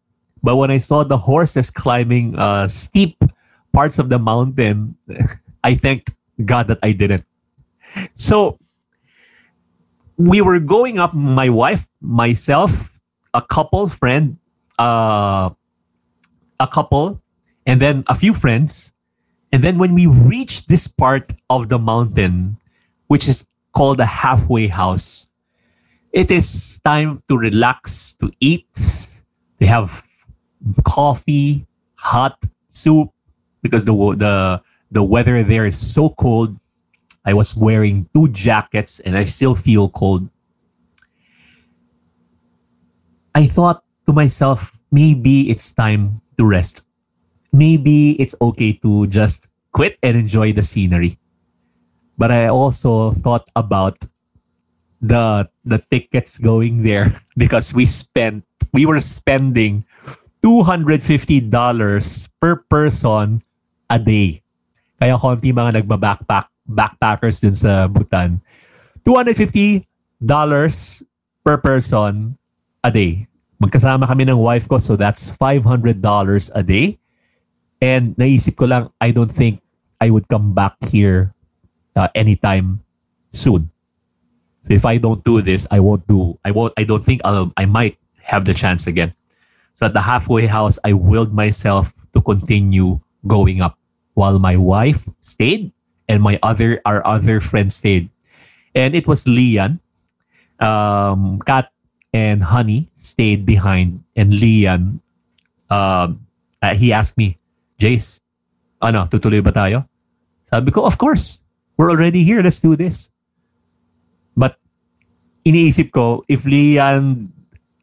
But 0.46 0.58
when 0.58 0.70
I 0.70 0.78
saw 0.78 1.04
the 1.04 1.18
horses 1.18 1.72
climbing 1.72 2.38
uh, 2.38 2.68
steep 2.68 3.18
parts 3.74 3.98
of 3.98 4.10
the 4.10 4.20
mountain, 4.20 4.96
I 5.64 5.74
thanked 5.74 6.14
God 6.46 6.68
that 6.68 6.78
I 6.84 6.94
didn't. 6.94 7.26
So 8.14 8.60
we 10.18 10.42
were 10.42 10.60
going 10.60 11.00
up, 11.00 11.16
my 11.16 11.50
wife, 11.50 11.88
myself, 12.00 13.02
a 13.34 13.42
couple 13.42 13.90
friend, 13.90 14.38
uh, 14.78 15.50
a 16.60 16.68
couple, 16.70 17.20
and 17.66 17.82
then 17.82 18.04
a 18.06 18.14
few 18.14 18.36
friends. 18.36 18.94
And 19.52 19.64
then 19.64 19.80
when 19.80 19.96
we 19.96 20.06
reached 20.06 20.70
this 20.70 20.88
part 20.88 21.34
of 21.50 21.70
the 21.70 21.80
mountain, 21.80 22.58
which 23.08 23.28
is 23.28 23.48
called 23.74 23.98
the 23.98 24.06
halfway 24.06 24.68
house. 24.68 25.28
It 26.14 26.32
is 26.32 26.80
time 26.86 27.22
to 27.28 27.38
relax, 27.38 28.14
to 28.22 28.32
eat, 28.40 28.72
to 29.60 29.66
have 29.66 30.05
coffee, 30.84 31.66
hot 31.96 32.42
soup, 32.68 33.10
because 33.62 33.86
the 33.86 33.94
the 33.94 34.62
the 34.92 35.04
weather 35.04 35.44
there 35.44 35.66
is 35.66 35.78
so 35.78 36.10
cold. 36.10 36.58
I 37.26 37.34
was 37.34 37.56
wearing 37.56 38.08
two 38.14 38.30
jackets 38.30 39.00
and 39.00 39.18
I 39.18 39.26
still 39.26 39.56
feel 39.56 39.90
cold. 39.90 40.30
I 43.34 43.48
thought 43.48 43.84
to 44.06 44.14
myself, 44.14 44.80
maybe 44.92 45.50
it's 45.50 45.74
time 45.74 46.22
to 46.38 46.46
rest. 46.46 46.86
Maybe 47.52 48.12
it's 48.22 48.36
okay 48.40 48.74
to 48.86 49.08
just 49.08 49.50
quit 49.72 49.98
and 50.04 50.16
enjoy 50.16 50.54
the 50.54 50.62
scenery 50.62 51.18
but 52.18 52.32
I 52.32 52.48
also 52.48 53.12
thought 53.12 53.50
about 53.56 53.98
the 55.02 55.48
the 55.64 55.84
tickets 55.92 56.38
going 56.38 56.84
there 56.84 57.14
because 57.38 57.74
we 57.74 57.86
spent 57.86 58.44
we 58.74 58.86
were 58.86 59.00
spending 59.00 59.86
$250 60.46 62.30
per 62.38 62.62
person 62.70 63.42
a 63.90 63.98
day. 63.98 64.46
Kaya 65.02 65.18
konti 65.18 65.50
mga 65.50 65.82
nagba-backpack 65.82 66.54
backpackers 66.70 67.42
din 67.42 67.58
sa 67.58 67.90
Bhutan. 67.90 68.38
$250 69.02 69.82
per 71.42 71.58
person 71.58 72.38
a 72.86 72.94
day. 72.94 73.26
Magkasama 73.58 74.06
kami 74.06 74.30
ng 74.30 74.38
wife 74.38 74.70
ko 74.70 74.78
so 74.78 74.94
that's 74.94 75.34
$500 75.34 75.98
a 76.54 76.62
day. 76.62 77.02
And 77.82 78.14
naisip 78.14 78.62
ko 78.62 78.70
lang 78.70 78.94
I 79.02 79.10
don't 79.10 79.34
think 79.34 79.66
I 79.98 80.14
would 80.14 80.30
come 80.30 80.54
back 80.54 80.78
here 80.94 81.34
uh, 81.98 82.14
anytime 82.14 82.86
soon. 83.34 83.74
So 84.62 84.74
if 84.74 84.86
I 84.86 84.98
don't 84.98 85.24
do 85.26 85.42
this, 85.42 85.66
I 85.70 85.80
won't 85.82 86.06
do. 86.06 86.38
I 86.46 86.50
won't. 86.50 86.74
I 86.78 86.84
don't 86.86 87.06
think 87.06 87.22
I'll. 87.22 87.54
I 87.54 87.70
might 87.70 88.02
have 88.18 88.50
the 88.50 88.54
chance 88.54 88.90
again. 88.90 89.14
So 89.76 89.86
at 89.86 89.94
the 89.94 90.00
halfway 90.00 90.48
house, 90.48 90.80
I 90.88 90.96
willed 90.96 91.36
myself 91.36 91.92
to 92.16 92.24
continue 92.24 93.04
going 93.28 93.60
up, 93.60 93.76
while 94.16 94.40
my 94.40 94.56
wife 94.56 95.04
stayed 95.20 95.76
and 96.08 96.24
my 96.24 96.40
other 96.40 96.80
our 96.88 97.04
other 97.04 97.44
friend 97.44 97.68
stayed, 97.68 98.08
and 98.72 98.96
it 98.96 99.04
was 99.04 99.28
Lian, 99.28 99.84
um, 100.64 101.44
Kat, 101.44 101.68
and 102.16 102.40
Honey 102.40 102.88
stayed 102.96 103.44
behind, 103.44 104.00
and 104.16 104.32
Lian, 104.32 105.04
uh, 105.68 106.08
uh, 106.64 106.74
he 106.74 106.96
asked 106.96 107.20
me, 107.20 107.36
Jace, 107.76 108.24
ano, 108.80 109.04
tutuloy 109.12 109.44
ba 109.44 109.52
tayo? 109.52 109.84
Sabi 110.48 110.72
ko, 110.72 110.88
of 110.88 110.96
course. 110.98 111.44
We're 111.76 111.92
already 111.92 112.24
here. 112.24 112.40
Let's 112.40 112.64
do 112.64 112.80
this. 112.80 113.12
But 114.40 114.56
iniisip 115.44 115.92
ko, 115.92 116.24
if 116.32 116.48
Lian 116.48 117.28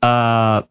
uh, 0.01 0.65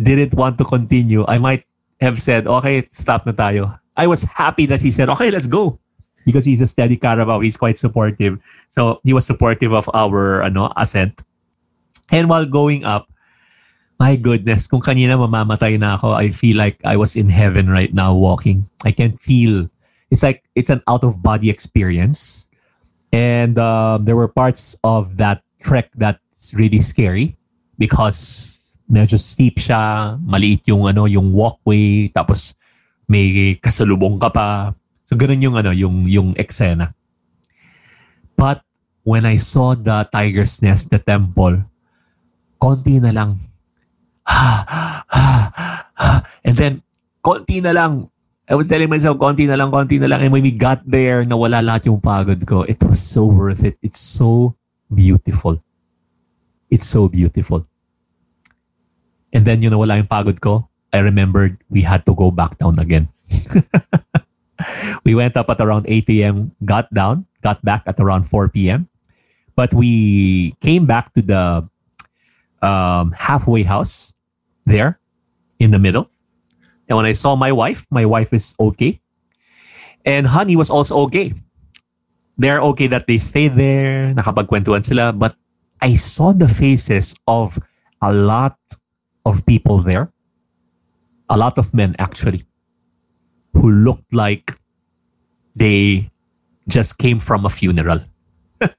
didn't 0.00 0.34
want 0.34 0.58
to 0.58 0.64
continue, 0.64 1.24
I 1.26 1.38
might 1.38 1.64
have 2.00 2.20
said, 2.20 2.46
okay, 2.46 2.88
stop 2.90 3.26
na 3.26 3.32
tayo. 3.32 3.78
I 3.96 4.06
was 4.06 4.22
happy 4.22 4.66
that 4.66 4.80
he 4.80 4.90
said, 4.90 5.08
okay, 5.10 5.30
let's 5.30 5.46
go. 5.46 5.78
Because 6.24 6.44
he's 6.44 6.60
a 6.60 6.66
steady 6.66 6.96
Carabao. 6.96 7.40
He's 7.40 7.56
quite 7.56 7.78
supportive. 7.78 8.38
So 8.68 9.00
he 9.02 9.12
was 9.12 9.26
supportive 9.26 9.72
of 9.74 9.90
our 9.92 10.42
ano, 10.42 10.72
ascent. 10.76 11.22
And 12.10 12.28
while 12.28 12.46
going 12.46 12.84
up, 12.84 13.10
my 13.98 14.16
goodness, 14.16 14.66
kung 14.66 14.80
kanina 14.80 15.18
mamamatay 15.18 15.78
na 15.78 15.94
ako, 15.94 16.12
I 16.12 16.30
feel 16.30 16.56
like 16.56 16.78
I 16.84 16.96
was 16.96 17.16
in 17.16 17.28
heaven 17.28 17.70
right 17.70 17.92
now 17.92 18.14
walking. 18.14 18.68
I 18.84 18.92
can 18.92 19.16
feel, 19.16 19.68
it's 20.10 20.22
like, 20.22 20.42
it's 20.54 20.70
an 20.70 20.82
out 20.88 21.04
of 21.04 21.22
body 21.22 21.50
experience. 21.50 22.48
And 23.12 23.58
uh, 23.58 23.98
there 24.00 24.16
were 24.16 24.28
parts 24.28 24.76
of 24.84 25.16
that 25.18 25.42
trek 25.60 25.90
that's 25.96 26.54
really 26.54 26.80
scary 26.80 27.36
because 27.78 28.61
medyo 28.92 29.16
steep 29.16 29.56
siya, 29.56 30.14
maliit 30.20 30.68
yung 30.68 30.84
ano, 30.84 31.08
yung 31.08 31.32
walkway, 31.32 32.12
tapos 32.12 32.52
may 33.08 33.56
kasalubong 33.56 34.20
ka 34.20 34.28
pa. 34.28 34.76
So 35.08 35.16
ganun 35.16 35.40
yung 35.40 35.56
ano, 35.56 35.72
yung 35.72 36.04
yung 36.04 36.36
eksena. 36.36 36.92
But 38.36 38.60
when 39.08 39.24
I 39.24 39.40
saw 39.40 39.72
the 39.72 40.04
tiger's 40.12 40.60
nest, 40.60 40.92
the 40.92 41.00
temple, 41.00 41.64
konti 42.60 43.00
na 43.00 43.16
lang. 43.16 43.40
And 46.44 46.54
then, 46.54 46.82
konti 47.24 47.64
na 47.64 47.72
lang. 47.72 48.12
I 48.50 48.54
was 48.54 48.68
telling 48.68 48.90
myself, 48.90 49.16
konti 49.16 49.48
na 49.48 49.56
lang, 49.56 49.72
konti 49.72 49.96
na 49.96 50.06
lang. 50.10 50.20
And 50.22 50.32
when 50.34 50.42
we 50.42 50.52
got 50.52 50.84
there, 50.84 51.24
nawala 51.24 51.64
lahat 51.64 51.86
yung 51.88 52.02
pagod 52.02 52.44
ko. 52.44 52.62
It 52.68 52.82
was 52.84 53.00
so 53.00 53.24
worth 53.24 53.64
it. 53.64 53.78
It's 53.80 54.00
so 54.00 54.54
beautiful. 54.92 55.62
It's 56.68 56.84
so 56.84 57.08
beautiful. 57.08 57.64
And 59.32 59.46
then, 59.46 59.62
you 59.62 59.70
know, 59.70 59.78
wala 59.78 59.96
yung 59.96 60.06
pagod 60.06 60.40
ko. 60.40 60.68
I 60.92 61.00
remembered 61.00 61.56
we 61.70 61.80
had 61.80 62.04
to 62.06 62.14
go 62.14 62.30
back 62.30 62.58
down 62.58 62.78
again. 62.78 63.08
we 65.04 65.14
went 65.14 65.36
up 65.36 65.48
at 65.48 65.60
around 65.60 65.86
8 65.88 66.08
a.m., 66.10 66.52
got 66.64 66.92
down, 66.92 67.26
got 67.40 67.64
back 67.64 67.82
at 67.86 67.98
around 67.98 68.24
4 68.24 68.48
p.m. 68.50 68.88
But 69.56 69.72
we 69.72 70.52
came 70.60 70.86
back 70.86 71.12
to 71.14 71.22
the 71.22 71.68
um, 72.60 73.12
halfway 73.12 73.62
house 73.62 74.14
there 74.64 74.98
in 75.58 75.70
the 75.70 75.78
middle. 75.78 76.10
And 76.88 76.96
when 76.96 77.06
I 77.06 77.12
saw 77.12 77.36
my 77.36 77.52
wife, 77.52 77.86
my 77.90 78.04
wife 78.04 78.32
is 78.32 78.54
okay. 78.60 79.00
And 80.04 80.26
Honey 80.26 80.56
was 80.56 80.70
also 80.70 80.98
okay. 81.08 81.32
They're 82.38 82.60
okay 82.74 82.86
that 82.88 83.06
they 83.06 83.18
stayed 83.18 83.54
there, 83.54 84.12
nakapagkwentuhan 84.14 84.84
sila. 84.84 85.12
But 85.12 85.36
I 85.80 85.94
saw 85.94 86.32
the 86.32 86.48
faces 86.48 87.14
of 87.26 87.58
a 88.02 88.12
lot 88.12 88.58
of 89.24 89.44
people 89.46 89.78
there, 89.78 90.10
a 91.30 91.36
lot 91.36 91.58
of 91.58 91.72
men 91.74 91.94
actually, 91.98 92.42
who 93.54 93.70
looked 93.70 94.14
like 94.14 94.52
they 95.54 96.10
just 96.68 96.98
came 96.98 97.18
from 97.18 97.44
a 97.44 97.50
funeral. 97.50 98.00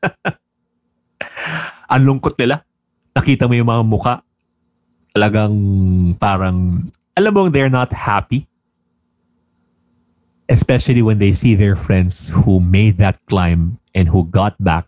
Ang 1.94 2.04
lungkot 2.06 2.38
nila. 2.40 2.64
Nakita 3.14 3.46
mo 3.48 3.54
yung 3.54 3.70
mga 3.70 3.86
muka. 3.86 4.14
Talagang 5.14 5.54
parang, 6.18 6.90
alam 7.14 7.34
mo, 7.34 7.50
they're 7.50 7.70
not 7.70 7.94
happy. 7.94 8.48
Especially 10.50 11.02
when 11.02 11.20
they 11.20 11.32
see 11.32 11.56
their 11.56 11.76
friends 11.76 12.30
who 12.30 12.60
made 12.60 12.98
that 12.98 13.22
climb 13.30 13.78
and 13.94 14.10
who 14.10 14.26
got 14.26 14.58
back 14.58 14.86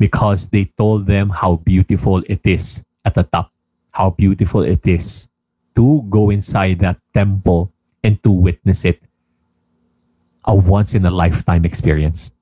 because 0.00 0.48
they 0.48 0.64
told 0.80 1.06
them 1.06 1.28
how 1.28 1.60
beautiful 1.62 2.24
it 2.26 2.40
is 2.44 2.82
at 3.04 3.14
the 3.14 3.22
top 3.22 3.52
how 3.92 4.10
beautiful 4.10 4.62
it 4.62 4.86
is 4.86 5.28
to 5.74 6.02
go 6.10 6.30
inside 6.30 6.78
that 6.80 6.98
temple 7.14 7.72
and 8.02 8.22
to 8.22 8.30
witness 8.30 8.84
it 8.84 9.02
a 10.44 10.54
once 10.54 10.94
in 10.94 11.04
a 11.04 11.10
lifetime 11.10 11.64
experience. 11.64 12.32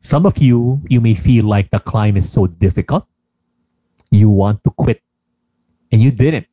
Some 0.00 0.24
of 0.24 0.38
you, 0.38 0.80
you 0.88 1.00
may 1.00 1.14
feel 1.14 1.44
like 1.44 1.70
the 1.70 1.78
climb 1.78 2.16
is 2.16 2.30
so 2.30 2.46
difficult. 2.46 3.06
You 4.10 4.30
want 4.30 4.64
to 4.64 4.70
quit 4.70 5.02
and 5.92 6.00
you 6.00 6.10
didn't, 6.10 6.46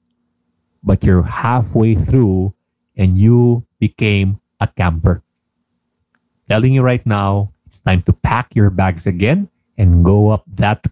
but 0.84 1.04
you're 1.04 1.24
halfway 1.24 1.96
through 1.96 2.54
and 2.98 3.18
you 3.18 3.64
became 3.80 4.40
a 4.60 4.68
camper. 4.68 5.24
Telling 6.50 6.74
you 6.74 6.82
right 6.82 7.06
now, 7.06 7.54
it's 7.66 7.80
time 7.80 8.02
to 8.04 8.14
pack 8.14 8.56
your 8.56 8.70
bags 8.70 9.08
again 9.08 9.50
and 9.78 10.04
go 10.04 10.30
up 10.30 10.44
that 10.56 10.86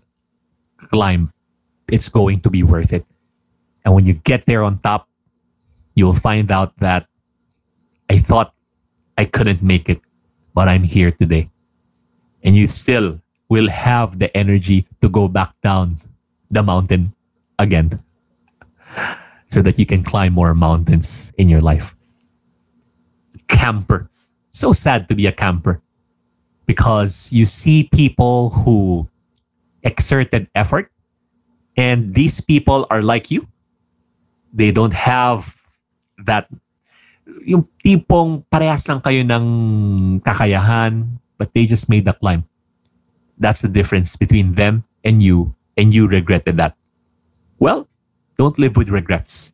climb 0.78 1.34
it's 1.92 2.10
going 2.10 2.40
to 2.42 2.50
be 2.50 2.64
worth 2.64 2.94
it. 2.94 3.08
And 3.84 3.94
when 3.94 4.06
you 4.06 4.14
get 4.14 4.46
there 4.46 4.64
on 4.64 4.80
top, 4.80 5.08
you'll 5.96 6.14
find 6.14 6.52
out 6.52 6.76
that 6.78 7.08
I 8.10 8.18
thought 8.18 8.54
I 9.18 9.26
couldn't 9.26 9.62
make 9.62 9.90
it, 9.90 10.02
but 10.54 10.68
I'm 10.68 10.84
here 10.84 11.12
today. 11.12 11.50
And 12.44 12.56
you 12.56 12.68
still 12.68 13.20
will 13.50 13.70
have 13.70 14.20
the 14.20 14.36
energy 14.36 14.88
to 15.02 15.10
go 15.10 15.28
back 15.28 15.54
down 15.62 15.98
the 16.50 16.64
mountain 16.64 17.14
again 17.60 18.00
so 19.48 19.62
that 19.62 19.80
you 19.80 19.86
can 19.86 20.04
climb 20.04 20.34
more 20.34 20.54
mountains 20.54 21.32
in 21.38 21.50
your 21.50 21.62
life. 21.62 21.96
Camper. 23.48 24.10
So 24.50 24.74
sad 24.74 25.08
to 25.10 25.16
be 25.16 25.28
a 25.28 25.32
camper 25.32 25.82
because 26.66 27.32
you 27.32 27.46
see 27.46 27.90
people 27.94 28.50
who 28.50 29.08
exerted 29.84 30.50
effort 30.56 30.90
and 31.78 32.14
these 32.14 32.42
people 32.42 32.88
are 32.90 33.02
like 33.02 33.32
you. 33.32 33.48
They 34.54 34.72
don't 34.72 34.94
have 34.94 35.56
that 36.26 36.48
yung 37.46 37.68
tipong 37.84 38.46
parehas 38.50 38.88
lang 38.88 39.02
kayo 39.02 39.22
ng 39.26 40.22
kakayahan, 40.22 41.20
but 41.38 41.54
they 41.54 41.66
just 41.66 41.90
made 41.90 42.06
the 42.06 42.14
climb. 42.14 42.46
That's 43.38 43.62
the 43.62 43.68
difference 43.68 44.16
between 44.16 44.54
them 44.54 44.84
and 45.04 45.22
you, 45.22 45.54
and 45.78 45.94
you 45.94 46.08
regretted 46.08 46.58
that. 46.58 46.76
Well, 47.60 47.88
don't 48.38 48.58
live 48.60 48.78
with 48.78 48.90
regrets. 48.90 49.54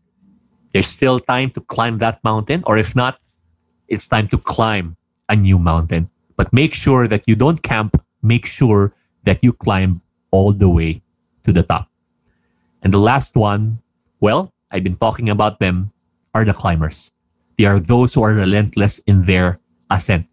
There's 0.72 0.88
still 0.88 1.20
time 1.20 1.50
to 1.52 1.62
climb 1.62 1.98
that 2.00 2.24
mountain, 2.24 2.64
or 2.66 2.78
if 2.78 2.96
not, 2.96 3.20
it's 3.88 4.08
time 4.08 4.28
to 4.30 4.38
climb 4.38 4.96
a 5.28 5.36
new 5.36 5.60
mountain. 5.60 6.10
But 6.38 6.54
make 6.54 6.74
sure 6.74 7.08
that 7.08 7.28
you 7.28 7.36
don't 7.36 7.62
camp. 7.62 8.02
Make 8.24 8.46
sure 8.46 8.94
that 9.24 9.44
you 9.44 9.52
climb 9.52 10.02
all 10.32 10.54
the 10.54 10.70
way 10.70 11.02
to 11.44 11.52
the 11.52 11.64
top. 11.64 11.91
And 12.82 12.94
the 12.94 13.00
last 13.00 13.36
one, 13.36 13.80
well, 14.20 14.52
I've 14.72 14.84
been 14.84 14.96
talking 14.98 15.30
about 15.30 15.60
them, 15.60 15.92
are 16.34 16.46
the 16.46 16.54
climbers. 16.54 17.12
They 17.58 17.66
are 17.66 17.80
those 17.80 18.14
who 18.14 18.24
are 18.24 18.34
relentless 18.34 19.00
in 19.00 19.26
their 19.26 19.60
ascent. 19.90 20.28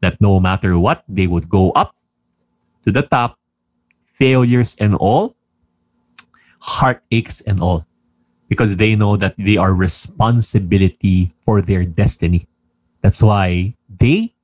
That 0.00 0.20
no 0.20 0.40
matter 0.40 0.78
what, 0.78 1.04
they 1.08 1.26
would 1.26 1.48
go 1.48 1.70
up 1.72 1.94
to 2.84 2.92
the 2.92 3.02
top, 3.02 3.38
failures 4.04 4.76
and 4.78 4.94
all, 4.94 5.34
heartaches 6.60 7.40
and 7.42 7.60
all, 7.60 7.86
because 8.48 8.76
they 8.76 8.94
know 8.94 9.16
that 9.16 9.34
they 9.36 9.56
are 9.56 9.74
responsibility 9.74 11.34
for 11.40 11.60
their 11.60 11.84
destiny. 11.84 12.46
That's 13.00 13.22
why 13.22 13.74
they 13.88 14.34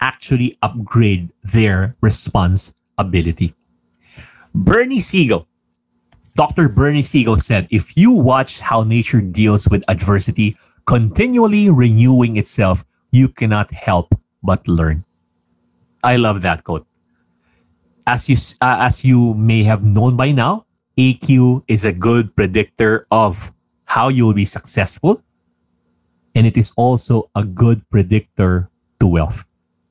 actually 0.00 0.56
upgrade 0.62 1.32
their 1.42 1.96
responsibility. 2.00 3.54
Bernie 4.54 5.00
Siegel 5.00 5.48
Dr. 6.36 6.68
Bernie 6.68 7.02
Siegel 7.02 7.38
said, 7.38 7.68
if 7.70 7.96
you 7.96 8.10
watch 8.10 8.58
how 8.58 8.82
nature 8.82 9.20
deals 9.20 9.68
with 9.68 9.84
adversity, 9.88 10.56
continually 10.86 11.70
renewing 11.70 12.36
itself, 12.36 12.84
you 13.12 13.28
cannot 13.28 13.70
help 13.70 14.12
but 14.42 14.66
learn. 14.66 15.04
I 16.02 16.16
love 16.16 16.42
that 16.42 16.64
quote. 16.64 16.86
As 18.06 18.28
you, 18.28 18.36
uh, 18.60 18.82
as 18.82 19.04
you 19.04 19.34
may 19.34 19.62
have 19.62 19.84
known 19.84 20.16
by 20.16 20.32
now, 20.32 20.66
AQ 20.98 21.62
is 21.68 21.84
a 21.84 21.92
good 21.92 22.34
predictor 22.34 23.06
of 23.12 23.52
how 23.84 24.08
you'll 24.08 24.34
be 24.34 24.44
successful. 24.44 25.22
And 26.34 26.48
it 26.48 26.56
is 26.56 26.72
also 26.76 27.30
a 27.36 27.44
good 27.44 27.88
predictor 27.90 28.68
to 28.98 29.06
wealth, 29.06 29.44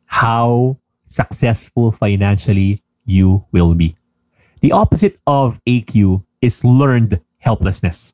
how 0.06 0.78
successful 1.06 1.92
financially 1.92 2.84
you 3.06 3.46
will 3.54 3.74
be. 3.74 3.96
The 4.60 4.72
opposite 4.72 5.20
of 5.26 5.60
AQ 5.66 6.24
is 6.44 6.64
learned 6.68 7.24
helplessness. 7.40 8.14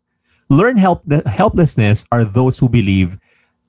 Learned 0.50 0.78
help- 0.78 1.04
helplessness 1.26 2.06
are 2.14 2.24
those 2.24 2.62
who 2.62 2.70
believe 2.70 3.18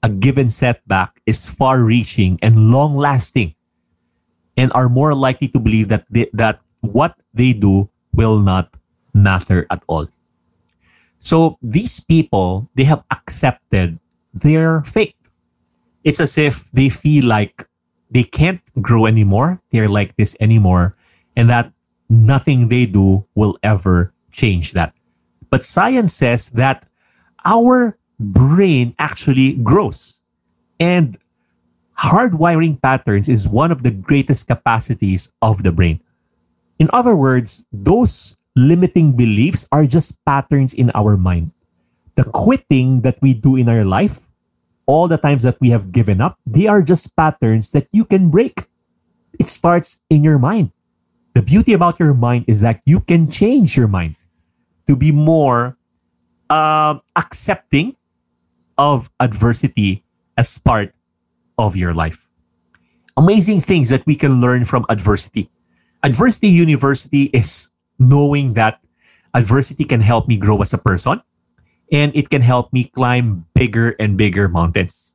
a 0.02 0.08
given 0.08 0.48
setback 0.52 1.20
is 1.24 1.48
far 1.48 1.80
reaching 1.80 2.38
and 2.42 2.70
long 2.70 2.94
lasting 2.94 3.54
and 4.56 4.70
are 4.72 4.88
more 4.88 5.14
likely 5.14 5.48
to 5.48 5.58
believe 5.58 5.88
that 5.88 6.04
they, 6.10 6.28
that 6.32 6.60
what 6.80 7.16
they 7.32 7.52
do 7.52 7.88
will 8.12 8.38
not 8.38 8.76
matter 9.14 9.66
at 9.70 9.82
all. 9.88 10.06
So 11.18 11.56
these 11.62 12.00
people, 12.00 12.68
they 12.76 12.84
have 12.84 13.04
accepted 13.10 13.98
their 14.32 14.82
fate. 14.84 15.16
It's 16.04 16.20
as 16.20 16.38
if 16.38 16.70
they 16.72 16.88
feel 16.88 17.24
like 17.24 17.64
they 18.10 18.24
can't 18.24 18.60
grow 18.80 19.04
anymore. 19.06 19.60
They're 19.70 19.88
like 19.88 20.16
this 20.16 20.36
anymore. 20.40 20.96
And 21.36 21.48
that 21.48 21.72
nothing 22.08 22.68
they 22.68 22.86
do 22.86 23.24
will 23.34 23.58
ever 23.62 24.12
change 24.30 24.72
that. 24.72 24.94
But 25.50 25.64
science 25.64 26.14
says 26.14 26.50
that 26.50 26.86
our 27.44 27.98
brain 28.18 28.94
actually 28.98 29.54
grows. 29.54 30.20
And 30.78 31.18
hardwiring 31.98 32.80
patterns 32.80 33.28
is 33.28 33.48
one 33.48 33.72
of 33.72 33.82
the 33.82 33.90
greatest 33.90 34.46
capacities 34.46 35.32
of 35.42 35.62
the 35.62 35.72
brain. 35.72 36.00
In 36.78 36.88
other 36.92 37.14
words, 37.14 37.66
those 37.72 38.38
limiting 38.56 39.12
beliefs 39.12 39.68
are 39.72 39.86
just 39.86 40.22
patterns 40.24 40.72
in 40.72 40.90
our 40.94 41.16
mind. 41.16 41.52
The 42.16 42.24
quitting 42.24 43.02
that 43.02 43.20
we 43.20 43.34
do 43.34 43.56
in 43.56 43.68
our 43.68 43.84
life, 43.84 44.20
all 44.86 45.08
the 45.08 45.18
times 45.18 45.42
that 45.44 45.60
we 45.60 45.70
have 45.70 45.92
given 45.92 46.20
up, 46.20 46.38
they 46.46 46.66
are 46.66 46.82
just 46.82 47.14
patterns 47.16 47.72
that 47.72 47.88
you 47.92 48.04
can 48.04 48.30
break. 48.30 48.66
It 49.38 49.48
starts 49.48 50.00
in 50.10 50.24
your 50.24 50.38
mind. 50.38 50.72
The 51.34 51.42
beauty 51.42 51.72
about 51.72 52.00
your 52.00 52.12
mind 52.12 52.44
is 52.48 52.60
that 52.60 52.80
you 52.84 53.00
can 53.00 53.30
change 53.30 53.76
your 53.76 53.88
mind 53.88 54.16
to 54.90 54.96
be 54.96 55.14
more 55.14 55.78
uh, 56.50 56.98
accepting 57.14 57.94
of 58.76 59.08
adversity 59.20 60.02
as 60.36 60.58
part 60.58 60.90
of 61.62 61.76
your 61.76 61.94
life. 61.94 62.26
Amazing 63.16 63.60
things 63.60 63.88
that 63.90 64.04
we 64.04 64.16
can 64.16 64.40
learn 64.40 64.64
from 64.64 64.84
adversity. 64.88 65.48
Adversity 66.02 66.48
University 66.48 67.30
is 67.30 67.70
knowing 68.00 68.54
that 68.54 68.82
adversity 69.34 69.84
can 69.84 70.00
help 70.00 70.26
me 70.26 70.34
grow 70.36 70.60
as 70.60 70.74
a 70.74 70.78
person 70.78 71.22
and 71.92 72.10
it 72.16 72.30
can 72.30 72.42
help 72.42 72.72
me 72.72 72.90
climb 72.90 73.46
bigger 73.54 73.94
and 74.00 74.18
bigger 74.18 74.48
mountains. 74.48 75.14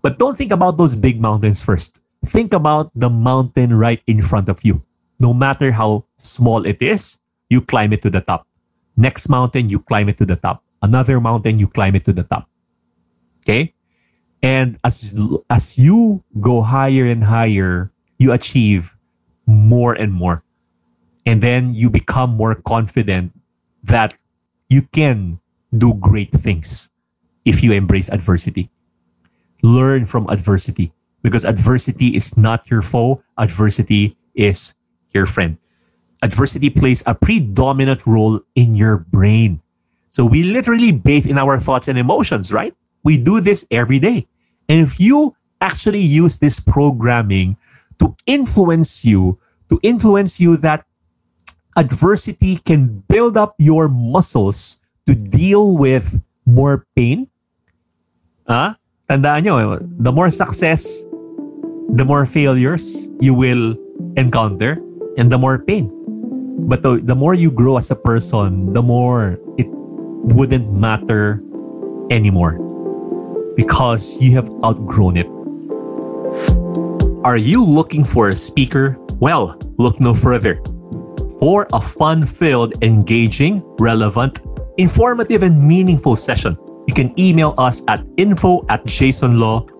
But 0.00 0.20
don't 0.20 0.38
think 0.38 0.52
about 0.52 0.78
those 0.78 0.94
big 0.94 1.20
mountains 1.20 1.60
first. 1.60 1.98
Think 2.24 2.54
about 2.54 2.92
the 2.94 3.10
mountain 3.10 3.74
right 3.74 4.02
in 4.06 4.22
front 4.22 4.48
of 4.48 4.62
you. 4.62 4.80
No 5.18 5.34
matter 5.34 5.72
how 5.72 6.04
small 6.18 6.64
it 6.64 6.80
is, 6.80 7.18
you 7.50 7.60
climb 7.62 7.92
it 7.92 8.02
to 8.02 8.10
the 8.10 8.20
top. 8.20 8.47
Next 8.98 9.28
mountain, 9.28 9.70
you 9.70 9.78
climb 9.78 10.08
it 10.08 10.18
to 10.18 10.26
the 10.26 10.34
top. 10.34 10.64
Another 10.82 11.20
mountain, 11.20 11.56
you 11.56 11.68
climb 11.68 11.94
it 11.94 12.04
to 12.06 12.12
the 12.12 12.24
top. 12.24 12.50
Okay? 13.46 13.72
And 14.42 14.76
as 14.82 15.14
as 15.50 15.78
you 15.78 16.22
go 16.42 16.62
higher 16.62 17.06
and 17.06 17.22
higher, 17.22 17.90
you 18.18 18.32
achieve 18.34 18.98
more 19.46 19.94
and 19.94 20.12
more. 20.12 20.42
And 21.26 21.40
then 21.40 21.72
you 21.72 21.90
become 21.90 22.34
more 22.34 22.58
confident 22.66 23.30
that 23.84 24.18
you 24.68 24.82
can 24.90 25.38
do 25.78 25.94
great 25.94 26.32
things 26.32 26.90
if 27.44 27.62
you 27.62 27.70
embrace 27.72 28.10
adversity. 28.10 28.68
Learn 29.62 30.06
from 30.06 30.28
adversity 30.28 30.92
because 31.22 31.44
adversity 31.44 32.14
is 32.14 32.36
not 32.36 32.70
your 32.70 32.82
foe, 32.82 33.22
adversity 33.38 34.16
is 34.34 34.74
your 35.14 35.26
friend. 35.26 35.56
Adversity 36.22 36.70
plays 36.70 37.02
a 37.06 37.14
predominant 37.14 38.06
role 38.06 38.40
in 38.54 38.74
your 38.74 38.98
brain. 39.10 39.60
So 40.08 40.24
we 40.24 40.42
literally 40.42 40.92
bathe 40.92 41.26
in 41.26 41.38
our 41.38 41.60
thoughts 41.60 41.86
and 41.86 41.98
emotions, 41.98 42.52
right? 42.52 42.74
We 43.04 43.18
do 43.18 43.40
this 43.40 43.66
every 43.70 43.98
day. 43.98 44.26
And 44.68 44.80
if 44.80 44.98
you 44.98 45.36
actually 45.60 46.00
use 46.00 46.38
this 46.38 46.60
programming 46.60 47.56
to 48.00 48.16
influence 48.26 49.04
you, 49.04 49.38
to 49.70 49.78
influence 49.82 50.40
you 50.40 50.56
that 50.58 50.84
adversity 51.76 52.58
can 52.58 53.04
build 53.08 53.36
up 53.36 53.54
your 53.58 53.88
muscles 53.88 54.80
to 55.06 55.14
deal 55.14 55.76
with 55.76 56.20
more 56.46 56.86
pain. 56.96 57.28
Ah, 58.48 58.76
tandaan 59.08 59.44
nyo, 59.44 59.78
the 60.00 60.10
more 60.10 60.30
success, 60.30 61.04
the 61.94 62.04
more 62.04 62.24
failures 62.24 63.08
you 63.20 63.34
will 63.34 63.76
encounter 64.16 64.80
and 65.16 65.30
the 65.30 65.38
more 65.38 65.58
pain. 65.58 65.92
But 66.58 66.82
the, 66.82 67.00
the 67.02 67.14
more 67.14 67.34
you 67.34 67.50
grow 67.50 67.76
as 67.76 67.90
a 67.90 67.96
person, 67.96 68.72
the 68.72 68.82
more 68.82 69.38
it 69.56 69.68
wouldn't 69.70 70.72
matter 70.72 71.42
anymore 72.10 72.58
because 73.56 74.20
you 74.20 74.32
have 74.32 74.50
outgrown 74.64 75.16
it. 75.16 75.26
Are 77.24 77.36
you 77.36 77.64
looking 77.64 78.04
for 78.04 78.28
a 78.28 78.36
speaker? 78.36 78.96
Well, 79.20 79.58
look 79.78 80.00
no 80.00 80.14
further. 80.14 80.62
For 81.38 81.66
a 81.72 81.80
fun 81.80 82.26
filled, 82.26 82.82
engaging, 82.82 83.62
relevant, 83.78 84.40
informative, 84.78 85.42
and 85.42 85.64
meaningful 85.64 86.16
session, 86.16 86.56
you 86.86 86.94
can 86.94 87.12
email 87.18 87.54
us 87.58 87.82
at 87.88 88.04
info 88.16 88.64
at 88.68 88.84
jaysonlo.com. 88.84 89.77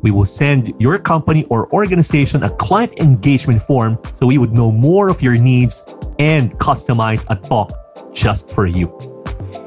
We 0.00 0.10
will 0.10 0.24
send 0.24 0.72
your 0.78 0.98
company 0.98 1.44
or 1.44 1.72
organization 1.72 2.42
a 2.44 2.50
client 2.50 2.98
engagement 3.00 3.60
form 3.62 3.98
so 4.12 4.26
we 4.26 4.38
would 4.38 4.52
know 4.52 4.70
more 4.70 5.08
of 5.08 5.20
your 5.22 5.36
needs 5.36 5.84
and 6.18 6.52
customize 6.58 7.26
a 7.30 7.36
talk 7.36 7.72
just 8.14 8.52
for 8.52 8.66
you. 8.66 8.96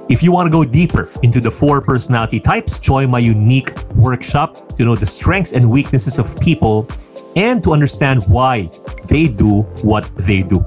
If 0.09 0.21
you 0.23 0.31
want 0.31 0.47
to 0.47 0.51
go 0.51 0.63
deeper 0.63 1.09
into 1.23 1.39
the 1.39 1.51
four 1.51 1.81
personality 1.81 2.39
types, 2.39 2.77
join 2.77 3.09
my 3.09 3.19
unique 3.19 3.71
workshop 3.95 4.77
to 4.77 4.83
know 4.83 4.95
the 4.95 5.05
strengths 5.05 5.53
and 5.53 5.69
weaknesses 5.69 6.19
of 6.19 6.39
people 6.39 6.87
and 7.35 7.63
to 7.63 7.71
understand 7.71 8.23
why 8.27 8.69
they 9.05 9.27
do 9.27 9.61
what 9.83 10.09
they 10.17 10.43
do. 10.43 10.65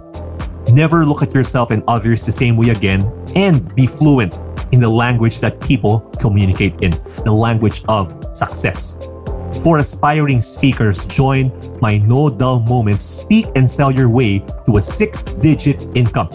Never 0.72 1.04
look 1.04 1.22
at 1.22 1.34
yourself 1.34 1.70
and 1.70 1.82
others 1.88 2.24
the 2.24 2.32
same 2.32 2.56
way 2.56 2.70
again 2.70 3.02
and 3.34 3.74
be 3.74 3.86
fluent 3.86 4.38
in 4.72 4.81
the 4.81 4.88
language 4.88 5.40
that 5.40 5.61
people 5.61 6.00
communicate 6.18 6.81
in, 6.83 6.92
the 7.24 7.33
language 7.33 7.83
of 7.88 8.33
success. 8.33 8.98
For 9.62 9.79
aspiring 9.79 10.40
speakers, 10.40 11.07
join 11.07 11.50
my 11.81 11.98
No 11.98 12.29
Dull 12.29 12.61
Moments 12.61 13.05
Speak 13.05 13.46
and 13.55 13.68
Sell 13.68 13.90
Your 13.90 14.09
Way 14.09 14.40
to 14.66 14.77
a 14.77 14.83
six 14.83 15.22
digit 15.22 15.87
income. 15.96 16.29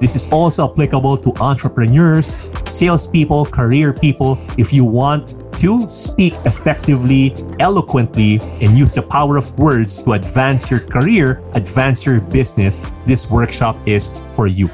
This 0.00 0.14
is 0.14 0.28
also 0.30 0.70
applicable 0.70 1.16
to 1.18 1.34
entrepreneurs, 1.40 2.42
salespeople, 2.66 3.46
career 3.46 3.92
people. 3.92 4.38
If 4.58 4.72
you 4.72 4.84
want 4.84 5.34
to 5.60 5.88
speak 5.88 6.34
effectively, 6.44 7.34
eloquently, 7.60 8.40
and 8.60 8.76
use 8.76 8.92
the 8.92 9.02
power 9.02 9.36
of 9.36 9.58
words 9.58 10.00
to 10.02 10.12
advance 10.12 10.70
your 10.70 10.80
career, 10.80 11.42
advance 11.54 12.04
your 12.04 12.20
business, 12.20 12.82
this 13.06 13.30
workshop 13.30 13.78
is 13.86 14.10
for 14.34 14.46
you. 14.46 14.70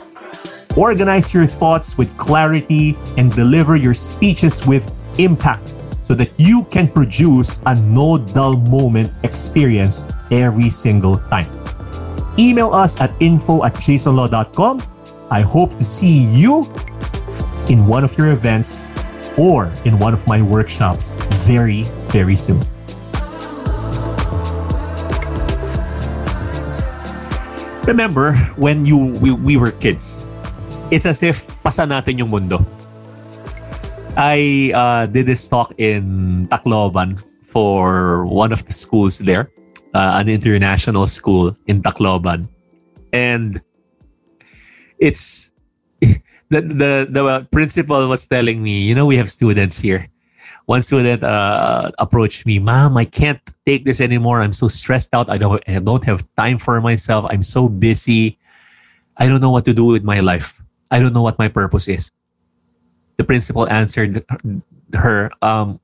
Organize 0.77 1.35
your 1.35 1.47
thoughts 1.47 1.99
with 1.99 2.17
clarity 2.17 2.97
and 3.17 3.35
deliver 3.35 3.77
your 3.77 3.95
speeches 3.95 4.67
with 4.67 4.91
impact 5.19 5.75
so 6.03 6.15
that 6.15 6.33
you 6.39 6.65
can 6.65 6.89
produce 6.89 7.61
a 7.67 7.75
no 7.75 8.19
dull 8.19 8.57
moment 8.57 9.13
experience 9.23 10.03
every 10.31 10.71
single 10.71 11.19
time. 11.29 11.49
Email 12.39 12.73
us 12.73 13.01
at 13.01 13.13
info 13.21 13.65
at 13.65 13.75
jaysonlo.com 13.75 14.83
I 15.33 15.41
hope 15.41 15.79
to 15.79 15.85
see 15.85 16.25
you 16.29 16.61
in 17.71 17.87
one 17.87 18.05
of 18.05 18.19
your 18.19 18.33
events 18.33 18.93
or 19.39 19.73
in 19.87 19.99
one 19.99 20.13
of 20.13 20.27
my 20.27 20.43
workshops 20.43 21.13
very, 21.49 21.85
very 22.13 22.37
soon. 22.37 22.61
Remember 27.87 28.35
when 28.57 28.85
you 28.85 29.17
we, 29.23 29.33
we 29.33 29.57
were 29.57 29.71
kids, 29.71 30.23
it's 30.93 31.09
as 31.09 31.25
if 31.25 31.49
pasa 31.65 31.89
natin 31.89 32.21
yung 32.21 32.29
mundo. 32.29 32.61
I 34.13 34.71
uh, 34.77 35.09
did 35.09 35.25
this 35.25 35.49
talk 35.49 35.73
in 35.81 36.47
Tacloban 36.53 37.17
for 37.41 38.29
one 38.29 38.53
of 38.53 38.69
the 38.69 38.77
schools 38.77 39.25
there, 39.25 39.49
uh, 39.97 40.21
an 40.21 40.29
international 40.29 41.09
school 41.09 41.57
in 41.65 41.81
Tacloban. 41.81 42.45
And 43.17 43.65
it's 45.01 45.57
the, 46.53 46.61
the 46.61 47.09
the 47.09 47.49
principal 47.49 48.05
was 48.05 48.29
telling 48.29 48.63
me, 48.63 48.85
you 48.85 48.95
know, 48.95 49.09
we 49.09 49.17
have 49.17 49.33
students 49.33 49.81
here. 49.81 50.05
One 50.67 50.85
student 50.85 51.25
uh, 51.25 51.91
approached 51.99 52.45
me, 52.45 52.61
"Mom, 52.61 53.01
I 53.01 53.09
can't 53.09 53.41
take 53.65 53.89
this 53.89 53.99
anymore. 54.01 54.45
I'm 54.45 54.53
so 54.53 54.69
stressed 54.69 55.17
out. 55.17 55.33
I 55.33 55.41
don't 55.41 55.57
I 55.67 55.81
don't 55.81 56.05
have 56.05 56.21
time 56.37 56.61
for 56.61 56.81
myself. 56.85 57.25
I'm 57.33 57.43
so 57.43 57.67
busy. 57.69 58.37
I 59.17 59.27
don't 59.27 59.41
know 59.41 59.51
what 59.51 59.65
to 59.65 59.73
do 59.73 59.89
with 59.89 60.05
my 60.05 60.21
life. 60.21 60.63
I 60.93 61.01
don't 61.01 61.13
know 61.17 61.25
what 61.25 61.39
my 61.41 61.49
purpose 61.49 61.89
is." 61.89 62.13
The 63.17 63.25
principal 63.25 63.69
answered 63.69 64.23
her, 64.95 65.31
um, 65.43 65.81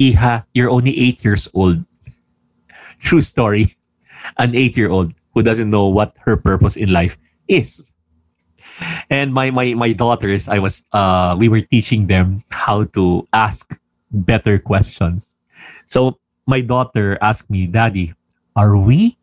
"Iha, 0.00 0.46
you're 0.54 0.70
only 0.70 0.96
eight 0.96 1.24
years 1.24 1.48
old. 1.52 1.84
True 3.04 3.20
story. 3.20 3.74
An 4.38 4.54
eight-year-old 4.54 5.12
who 5.34 5.42
doesn't 5.42 5.70
know 5.70 5.88
what 5.88 6.16
her 6.24 6.36
purpose 6.36 6.76
in 6.76 6.92
life 6.92 7.18
is." 7.48 7.92
and 9.10 9.32
my 9.32 9.50
my 9.50 9.74
my 9.74 9.92
daughters, 9.92 10.48
I 10.48 10.58
was 10.58 10.86
uh 10.92 11.36
we 11.38 11.48
were 11.48 11.60
teaching 11.60 12.06
them 12.06 12.42
how 12.50 12.84
to 12.96 13.26
ask 13.32 13.78
better 14.10 14.58
questions. 14.58 15.36
So 15.86 16.18
my 16.46 16.60
daughter 16.60 17.18
asked 17.20 17.50
me, 17.50 17.66
Daddy, 17.66 18.14
are 18.56 18.76
we 18.76 19.16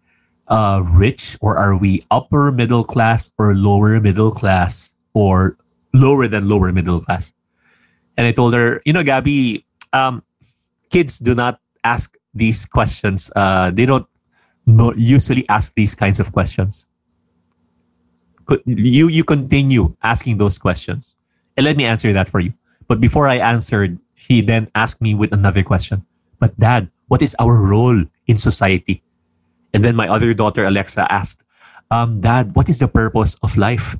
uh, 0.48 0.82
rich 0.86 1.36
or 1.42 1.58
are 1.58 1.76
we 1.76 2.00
upper 2.10 2.52
middle 2.52 2.84
class 2.84 3.32
or 3.38 3.56
lower 3.56 4.00
middle 4.00 4.32
class 4.32 4.94
or 5.18 5.58
lower 5.94 6.30
than 6.30 6.46
lower 6.46 6.70
middle 6.72 7.02
class? 7.02 7.34
And 8.18 8.30
I 8.30 8.32
told 8.32 8.54
her, 8.54 8.82
you 8.86 8.94
know, 8.94 9.02
Gabby, 9.02 9.66
um, 9.94 10.22
kids 10.94 11.18
do 11.18 11.34
not 11.34 11.60
ask 11.84 12.14
these 12.34 12.66
questions. 12.66 13.32
Uh, 13.36 13.72
they 13.74 13.86
don't 13.86 14.06
usually 14.96 15.48
ask 15.50 15.74
these 15.74 15.96
kinds 15.98 16.20
of 16.22 16.32
questions. 16.32 16.88
You 18.66 19.10
you 19.10 19.26
continue 19.26 19.92
asking 20.04 20.38
those 20.38 20.56
questions, 20.56 21.16
and 21.58 21.66
let 21.66 21.76
me 21.76 21.84
answer 21.84 22.14
that 22.14 22.30
for 22.30 22.40
you. 22.40 22.54
But 22.88 23.04
before 23.04 23.28
I 23.28 23.44
answered, 23.44 24.00
she 24.16 24.40
then 24.40 24.72
asked 24.72 25.04
me 25.04 25.12
with 25.20 25.36
another 25.36 25.64
question. 25.68 26.06
But 26.40 26.56
dad, 26.56 26.88
what 27.12 27.20
is 27.22 27.36
our 27.44 27.60
role 27.60 28.00
in 28.28 28.38
society? 28.38 29.04
And 29.74 29.84
then 29.84 30.00
my 30.00 30.08
other 30.08 30.34
daughter, 30.34 30.64
Alexa, 30.64 31.12
asked, 31.12 31.44
um, 31.92 32.22
Dad, 32.22 32.56
what 32.56 32.70
is 32.70 32.80
the 32.80 32.88
purpose 32.88 33.36
of 33.44 33.58
life? 33.58 34.00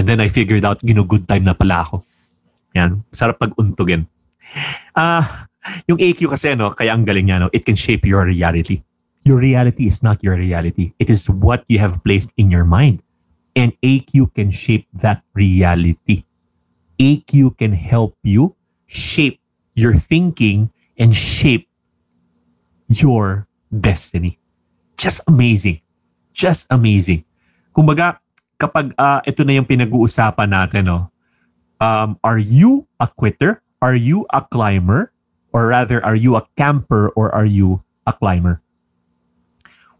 And 0.00 0.08
then 0.08 0.16
I 0.16 0.32
figured 0.32 0.64
out, 0.64 0.80
you 0.80 0.96
know, 0.96 1.04
good 1.04 1.28
time 1.28 1.44
na 1.44 1.52
pala 1.52 1.84
ako. 1.84 2.00
Yan. 2.72 3.04
Sarap 3.12 3.36
pag-untugin. 3.36 4.08
Ah, 4.96 5.20
uh, 5.20 5.24
yung 5.92 6.00
AQ 6.00 6.32
kasi, 6.32 6.56
no, 6.56 6.72
kaya 6.72 6.96
ang 6.96 7.04
galing 7.04 7.28
niya, 7.28 7.36
no, 7.36 7.52
it 7.52 7.68
can 7.68 7.76
shape 7.76 8.08
your 8.08 8.24
reality. 8.24 8.80
Your 9.28 9.36
reality 9.36 9.84
is 9.84 10.00
not 10.00 10.24
your 10.24 10.40
reality. 10.40 10.96
It 10.96 11.12
is 11.12 11.28
what 11.28 11.68
you 11.68 11.76
have 11.76 12.00
placed 12.00 12.32
in 12.40 12.48
your 12.48 12.64
mind. 12.64 13.04
And 13.52 13.76
AQ 13.84 14.32
can 14.32 14.48
shape 14.48 14.88
that 15.04 15.20
reality. 15.36 16.24
AQ 16.96 17.60
can 17.60 17.76
help 17.76 18.16
you 18.24 18.56
shape 18.88 19.36
your 19.76 19.92
thinking 19.92 20.72
and 20.96 21.12
shape 21.12 21.68
your 22.88 23.44
destiny. 23.68 24.40
Just 24.96 25.20
amazing. 25.28 25.84
Just 26.32 26.72
amazing. 26.72 27.28
Kumbaga, 27.76 28.19
kapag 28.60 28.92
uh, 29.00 29.24
ito 29.24 29.40
na 29.42 29.56
yung 29.56 29.64
pinag-uusapan 29.64 30.52
natin, 30.52 30.84
no? 30.84 31.08
Um, 31.80 32.20
are 32.20 32.36
you 32.36 32.84
a 33.00 33.08
quitter? 33.08 33.64
Are 33.80 33.96
you 33.96 34.28
a 34.36 34.44
climber? 34.44 35.16
Or 35.56 35.72
rather, 35.72 36.04
are 36.04 36.14
you 36.14 36.36
a 36.36 36.44
camper 36.60 37.08
or 37.16 37.32
are 37.34 37.48
you 37.48 37.80
a 38.06 38.12
climber? 38.12 38.60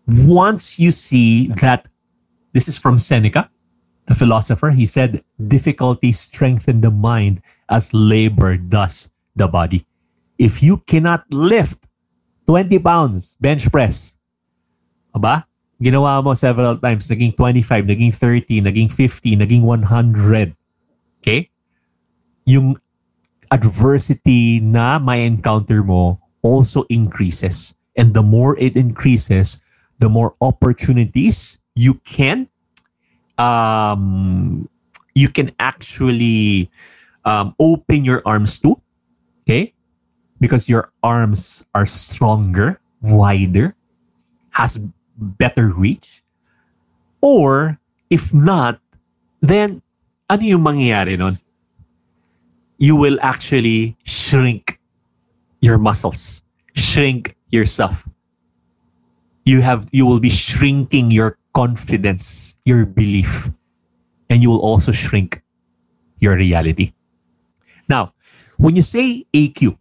Once 0.07 0.79
you 0.79 0.93
see 0.93 1.49
that, 1.65 1.89
this 2.53 2.69
is 2.69 2.77
from 2.77 3.01
Seneca, 3.01 3.49
the 4.07 4.15
philosopher, 4.15 4.71
he 4.71 4.85
said, 4.85 5.25
difficulty 5.49 6.13
strengthen 6.13 6.83
the 6.83 6.91
mind 6.91 7.41
as 7.71 7.95
labor 7.95 8.57
does 8.57 9.11
the 9.35 9.49
body. 9.49 9.87
If 10.39 10.63
you 10.63 10.79
cannot 10.87 11.25
lift 11.31 11.87
20 12.47 12.79
pounds 12.79 13.37
bench 13.41 13.71
press, 13.73 14.17
aba, 15.15 15.47
ginawa 15.83 16.23
mo 16.23 16.35
several 16.35 16.77
times, 16.77 17.09
naging 17.09 17.35
25, 17.37 17.89
naging 17.89 18.13
30, 18.13 18.61
naging 18.69 18.93
50, 18.93 19.37
naging 19.37 19.63
100. 19.65 20.55
Okay? 21.21 21.51
Yung 22.45 22.77
adversity 23.51 24.61
na 24.61 24.99
may 25.01 25.27
encounter 25.27 25.83
mo 25.83 26.21
also 26.43 26.85
increases. 26.89 27.75
And 27.97 28.15
the 28.15 28.23
more 28.23 28.57
it 28.61 28.77
increases, 28.77 29.61
the 29.99 30.09
more 30.09 30.33
opportunities 30.41 31.59
you 31.75 31.95
can 32.05 32.49
um, 33.41 34.69
you 35.15 35.29
can 35.29 35.51
actually 35.59 36.71
um, 37.25 37.55
open 37.59 38.05
your 38.05 38.23
arms 38.27 38.59
to. 38.61 38.81
Okay? 39.45 39.73
Because 40.41 40.69
your 40.69 40.93
arms 41.03 41.67
are 41.75 41.87
stronger, 41.87 42.81
wider, 43.01 43.75
has 44.51 44.79
better 45.21 45.69
reach? 45.69 46.23
Or 47.21 47.79
if 48.09 48.33
not, 48.33 48.81
then 49.41 49.83
ano 50.29 50.43
yung 50.43 50.65
mangyayari 50.65 51.19
nun? 51.19 51.39
You 52.79 52.97
will 52.97 53.19
actually 53.21 53.97
shrink 54.05 54.81
your 55.61 55.77
muscles, 55.77 56.43
shrink 56.75 57.37
yourself. 57.53 58.09
You 59.45 59.61
have 59.61 59.89
you 59.93 60.07
will 60.07 60.21
be 60.21 60.33
shrinking 60.33 61.11
your 61.11 61.37
confidence, 61.53 62.57
your 62.65 62.87
belief, 62.87 63.51
and 64.31 64.43
you 64.43 64.49
will 64.49 64.65
also 64.65 64.93
shrink 64.93 65.43
your 66.21 66.37
reality. 66.37 66.93
Now, 67.89 68.15
when 68.57 68.77
you 68.77 68.83
say 68.83 69.27
AQ, 69.35 69.77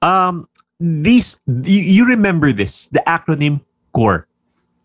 um, 0.00 0.48
these 0.78 1.40
you, 1.46 1.80
you 1.80 2.06
remember 2.06 2.52
this, 2.52 2.88
the 2.88 3.02
acronym 3.06 3.60
CORE. 3.92 4.26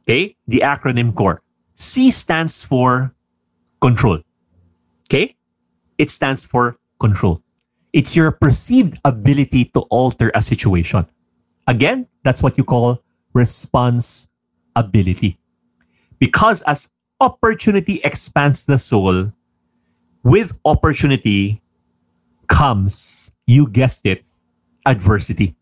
Okay? 0.09 0.35
The 0.47 0.61
acronym 0.65 1.13
CORE. 1.13 1.43
C 1.75 2.09
stands 2.09 2.63
for 2.63 3.13
control. 3.79 4.19
Okay? 5.05 5.35
It 5.99 6.09
stands 6.09 6.43
for 6.43 6.77
control. 6.99 7.43
It's 7.93 8.15
your 8.15 8.31
perceived 8.31 8.97
ability 9.05 9.65
to 9.65 9.81
alter 9.91 10.31
a 10.33 10.41
situation. 10.41 11.05
Again, 11.67 12.07
that's 12.23 12.41
what 12.41 12.57
you 12.57 12.63
call 12.63 13.03
response 13.33 14.27
ability. 14.75 15.37
Because 16.17 16.63
as 16.63 16.91
opportunity 17.21 18.01
expands 18.03 18.65
the 18.65 18.79
soul, 18.79 19.31
with 20.23 20.57
opportunity 20.65 21.61
comes, 22.47 23.31
you 23.45 23.67
guessed 23.67 24.07
it, 24.07 24.23
adversity. 24.87 25.55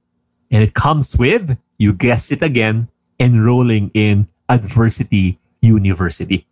And 0.52 0.64
it 0.64 0.74
comes 0.74 1.18
with, 1.18 1.58
you 1.78 1.92
guessed 1.92 2.32
it 2.32 2.42
again, 2.42 2.88
enrolling 3.20 3.92
in 3.94 4.28
Adversity 4.50 5.40
University. 5.62 6.48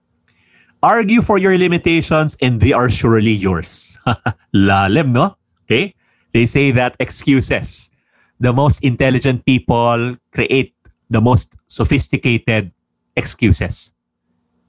Argue 0.84 1.21
for 1.21 1.38
your 1.38 1.58
limitations 1.58 2.38
and 2.41 2.62
they 2.62 2.73
are 2.73 2.89
surely 2.89 3.31
yours. 3.31 3.97
Lalim, 4.53 5.12
no? 5.12 5.38
Okay? 5.65 5.95
They 6.34 6.45
say 6.45 6.71
that 6.71 6.95
excuses. 6.99 7.91
The 8.39 8.53
most 8.53 8.84
intelligent 8.84 9.45
people 9.45 10.17
create 10.31 10.75
the 11.10 11.21
most 11.21 11.55
sophisticated 11.67 12.71
excuses. 13.15 13.93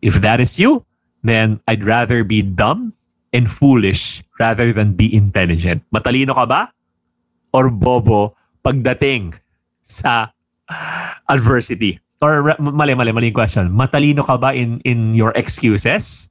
If 0.00 0.22
that 0.22 0.40
is 0.40 0.58
you, 0.58 0.86
then 1.24 1.60
I'd 1.66 1.84
rather 1.84 2.22
be 2.22 2.42
dumb 2.42 2.94
and 3.32 3.50
foolish 3.50 4.22
rather 4.38 4.72
than 4.72 4.94
be 4.94 5.12
intelligent. 5.12 5.82
Matalino 5.92 6.34
ka 6.34 6.46
ba? 6.46 6.72
Or 7.52 7.68
bobo 7.68 8.36
pagdating 8.64 9.34
sa 9.82 10.30
adversity? 11.28 11.98
Or 12.20 12.56
mali, 12.58 12.94
mali, 12.94 13.12
mali 13.12 13.30
question. 13.32 13.70
Matalino 13.70 14.24
ka 14.24 14.36
ba 14.36 14.54
in, 14.54 14.80
in 14.84 15.12
your 15.12 15.32
excuses? 15.36 16.30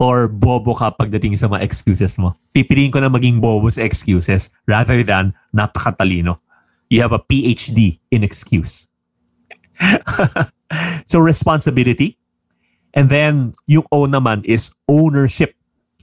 Or 0.00 0.26
bobo 0.26 0.74
ka 0.74 0.90
pagdating 0.98 1.38
sa 1.38 1.46
mga 1.46 1.62
excuses 1.62 2.18
mo? 2.18 2.34
Pipiliin 2.56 2.90
ko 2.90 2.98
na 2.98 3.12
maging 3.12 3.38
bobo 3.38 3.70
sa 3.70 3.82
excuses 3.86 4.50
rather 4.66 5.04
than 5.04 5.34
napakatalino. 5.54 6.40
You 6.90 7.00
have 7.00 7.12
a 7.12 7.22
PhD 7.22 8.00
in 8.10 8.24
excuse. 8.24 8.88
so 11.06 11.18
responsibility. 11.20 12.18
And 12.94 13.08
then 13.08 13.52
yung 13.66 13.84
O 13.92 14.04
naman 14.04 14.44
is 14.44 14.74
ownership. 14.88 15.54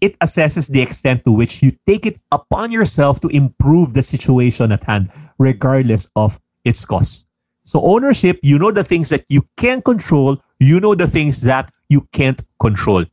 It 0.02 0.18
assesses 0.24 0.72
the 0.72 0.82
extent 0.82 1.26
to 1.26 1.32
which 1.32 1.62
you 1.62 1.76
take 1.86 2.06
it 2.06 2.18
upon 2.32 2.72
yourself 2.72 3.20
to 3.22 3.28
improve 3.30 3.94
the 3.94 4.02
situation 4.02 4.72
at 4.72 4.84
hand, 4.88 5.12
regardless 5.38 6.08
of 6.16 6.40
its 6.64 6.86
cost. 6.86 7.29
So 7.70 7.86
ownership, 7.86 8.40
you 8.42 8.58
know 8.58 8.72
the 8.72 8.84
things 8.84 9.10
that 9.10 9.26
you 9.30 9.46
can 9.56 9.84
control, 9.84 10.42
you 10.58 10.80
know 10.80 10.96
the 10.96 11.06
things 11.06 11.44
that 11.44 11.70
you 11.88 12.02
can't 12.14 12.42
control. 12.58 13.06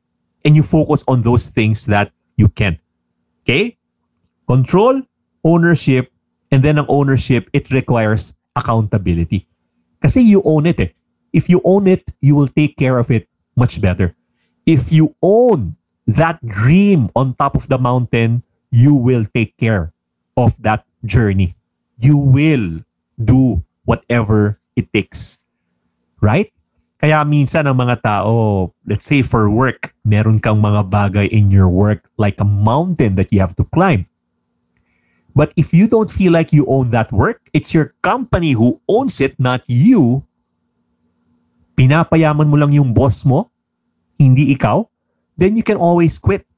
And 0.46 0.56
you 0.56 0.62
focus 0.62 1.04
on 1.08 1.20
those 1.20 1.48
things 1.48 1.84
that 1.92 2.10
you 2.38 2.48
can. 2.48 2.80
Okay? 3.44 3.76
Control, 4.48 5.02
ownership, 5.44 6.10
and 6.50 6.62
then 6.62 6.78
ang 6.78 6.86
ownership, 6.88 7.50
it 7.52 7.70
requires 7.70 8.32
accountability. 8.56 9.46
Kasi 10.00 10.22
you 10.22 10.40
own 10.48 10.64
it 10.64 10.80
eh. 10.80 10.88
If 11.34 11.52
you 11.52 11.60
own 11.60 11.86
it, 11.86 12.08
you 12.24 12.32
will 12.32 12.48
take 12.48 12.80
care 12.80 12.96
of 12.96 13.10
it 13.10 13.28
much 13.60 13.76
better. 13.84 14.16
If 14.64 14.88
you 14.88 15.12
own 15.20 15.76
that 16.08 16.40
dream 16.48 17.12
on 17.12 17.36
top 17.36 17.60
of 17.60 17.68
the 17.68 17.76
mountain, 17.76 18.40
you 18.72 18.94
will 18.94 19.28
take 19.36 19.52
care 19.60 19.92
of 20.32 20.56
that 20.62 20.88
journey. 21.04 21.52
You 22.00 22.16
will 22.16 22.80
do 23.20 23.65
whatever 23.86 24.60
it 24.76 24.92
takes. 24.92 25.40
Right? 26.20 26.52
Kaya 27.00 27.24
minsan 27.28 27.68
ang 27.68 27.76
mga 27.76 28.02
tao, 28.02 28.72
let's 28.88 29.04
say 29.04 29.20
for 29.20 29.48
work, 29.52 29.92
meron 30.04 30.40
kang 30.40 30.64
mga 30.64 30.88
bagay 30.88 31.26
in 31.28 31.52
your 31.52 31.68
work 31.68 32.08
like 32.16 32.40
a 32.40 32.48
mountain 32.48 33.16
that 33.20 33.32
you 33.32 33.40
have 33.40 33.56
to 33.56 33.64
climb. 33.72 34.08
But 35.36 35.52
if 35.60 35.76
you 35.76 35.84
don't 35.84 36.08
feel 36.08 36.32
like 36.32 36.56
you 36.56 36.64
own 36.64 36.88
that 36.96 37.12
work, 37.12 37.44
it's 37.52 37.76
your 37.76 37.92
company 38.00 38.56
who 38.56 38.80
owns 38.88 39.20
it, 39.20 39.36
not 39.36 39.60
you. 39.68 40.24
Pinapayaman 41.76 42.48
mo 42.48 42.56
lang 42.56 42.72
yung 42.72 42.96
boss 42.96 43.20
mo, 43.28 43.52
hindi 44.16 44.56
ikaw, 44.56 44.88
then 45.36 45.52
you 45.52 45.60
can 45.60 45.76
always 45.76 46.16
quit. 46.16 46.48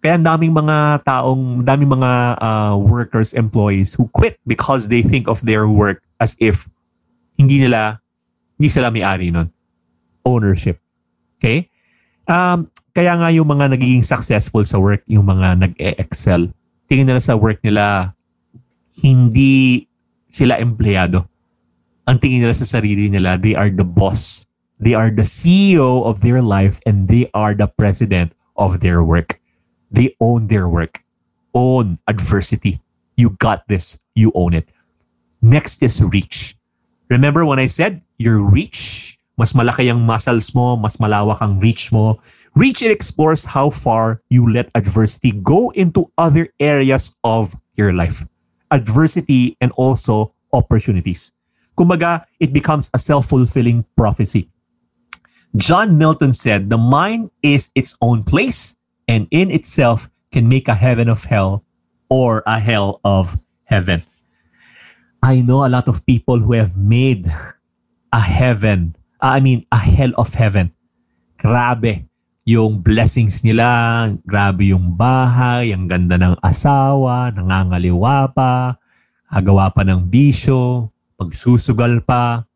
Kaya 0.00 0.16
daming 0.16 0.56
mga 0.56 1.04
taong, 1.04 1.60
daming 1.60 1.92
mga 2.00 2.40
uh, 2.40 2.74
workers, 2.76 3.36
employees 3.36 3.92
who 3.92 4.08
quit 4.16 4.40
because 4.48 4.88
they 4.88 5.04
think 5.04 5.28
of 5.28 5.44
their 5.44 5.68
work 5.68 6.00
as 6.24 6.32
if 6.40 6.64
hindi 7.36 7.60
nila, 7.60 8.00
hindi 8.56 8.68
sila 8.72 8.88
may-ari 8.88 9.28
nun. 9.28 9.52
ownership. 10.24 10.80
Okay? 11.38 11.68
Um, 12.28 12.68
kaya 12.92 13.16
nga 13.16 13.28
yung 13.32 13.48
mga 13.48 13.74
nagiging 13.74 14.04
successful 14.04 14.62
sa 14.62 14.78
work, 14.78 15.02
yung 15.08 15.26
mga 15.26 15.66
nag-excel, 15.66 16.52
tingin 16.86 17.08
nila 17.08 17.22
sa 17.22 17.34
work 17.34 17.58
nila, 17.64 18.12
hindi 19.00 19.86
sila 20.28 20.60
empleyado. 20.60 21.24
Ang 22.06 22.18
tingin 22.20 22.44
nila 22.44 22.54
sa 22.54 22.66
sarili 22.66 23.08
nila, 23.08 23.38
they 23.40 23.56
are 23.56 23.70
the 23.70 23.86
boss. 23.86 24.44
They 24.80 24.96
are 24.96 25.12
the 25.12 25.26
CEO 25.26 26.08
of 26.08 26.24
their 26.24 26.40
life 26.40 26.80
and 26.88 27.06
they 27.08 27.28
are 27.36 27.52
the 27.52 27.68
president 27.68 28.32
of 28.56 28.80
their 28.80 29.04
work. 29.04 29.39
They 29.90 30.14
own 30.20 30.46
their 30.46 30.68
work. 30.68 31.02
Own 31.54 31.98
adversity. 32.06 32.80
You 33.16 33.30
got 33.38 33.66
this. 33.68 33.98
You 34.14 34.32
own 34.34 34.54
it. 34.54 34.70
Next 35.42 35.82
is 35.82 36.02
reach. 36.02 36.56
Remember 37.08 37.44
when 37.44 37.58
I 37.58 37.66
said 37.66 38.02
your 38.18 38.38
reach, 38.38 39.18
mas 39.36 39.52
malaki 39.52 39.90
ang 39.90 40.06
muscles 40.06 40.54
mo, 40.54 40.76
mas 40.76 40.98
malawak 40.98 41.42
ang 41.42 41.58
reach 41.58 41.90
mo. 41.90 42.20
Reach 42.54 42.82
it 42.82 42.90
explores 42.90 43.44
how 43.44 43.70
far 43.70 44.22
you 44.30 44.46
let 44.46 44.70
adversity 44.74 45.32
go 45.42 45.70
into 45.70 46.10
other 46.18 46.48
areas 46.60 47.16
of 47.24 47.56
your 47.76 47.92
life. 47.92 48.24
Adversity 48.70 49.56
and 49.60 49.72
also 49.72 50.34
opportunities. 50.52 51.32
Kumbaga, 51.78 52.26
it 52.38 52.52
becomes 52.52 52.90
a 52.94 52.98
self-fulfilling 52.98 53.84
prophecy. 53.96 54.48
John 55.56 55.98
Milton 55.98 56.32
said, 56.32 56.70
the 56.70 56.78
mind 56.78 57.30
is 57.42 57.72
its 57.74 57.96
own 58.02 58.22
place 58.22 58.76
and 59.10 59.26
in 59.34 59.50
itself 59.50 60.06
can 60.30 60.46
make 60.46 60.70
a 60.70 60.78
heaven 60.78 61.10
of 61.10 61.26
hell 61.26 61.66
or 62.06 62.46
a 62.46 62.62
hell 62.62 63.02
of 63.02 63.34
heaven. 63.66 64.06
I 65.18 65.42
know 65.42 65.66
a 65.66 65.72
lot 65.74 65.90
of 65.90 66.06
people 66.06 66.38
who 66.38 66.54
have 66.54 66.78
made 66.78 67.26
a 68.14 68.22
heaven, 68.22 68.94
I 69.18 69.42
mean, 69.42 69.66
a 69.74 69.82
hell 69.82 70.14
of 70.14 70.30
heaven. 70.38 70.70
Grabe 71.34 72.06
yung 72.46 72.80
blessings 72.86 73.42
nila, 73.42 74.08
grabe 74.22 74.70
yung 74.70 74.94
bahay, 74.94 75.74
ang 75.74 75.90
ganda 75.90 76.14
ng 76.14 76.38
asawa, 76.40 77.34
nangangaliwa 77.34 78.30
pa, 78.30 78.78
agawa 79.26 79.74
pa 79.74 79.82
ng 79.82 80.06
bisyo, 80.06 80.88
pagsusugal 81.18 82.00
pa, 82.06 82.46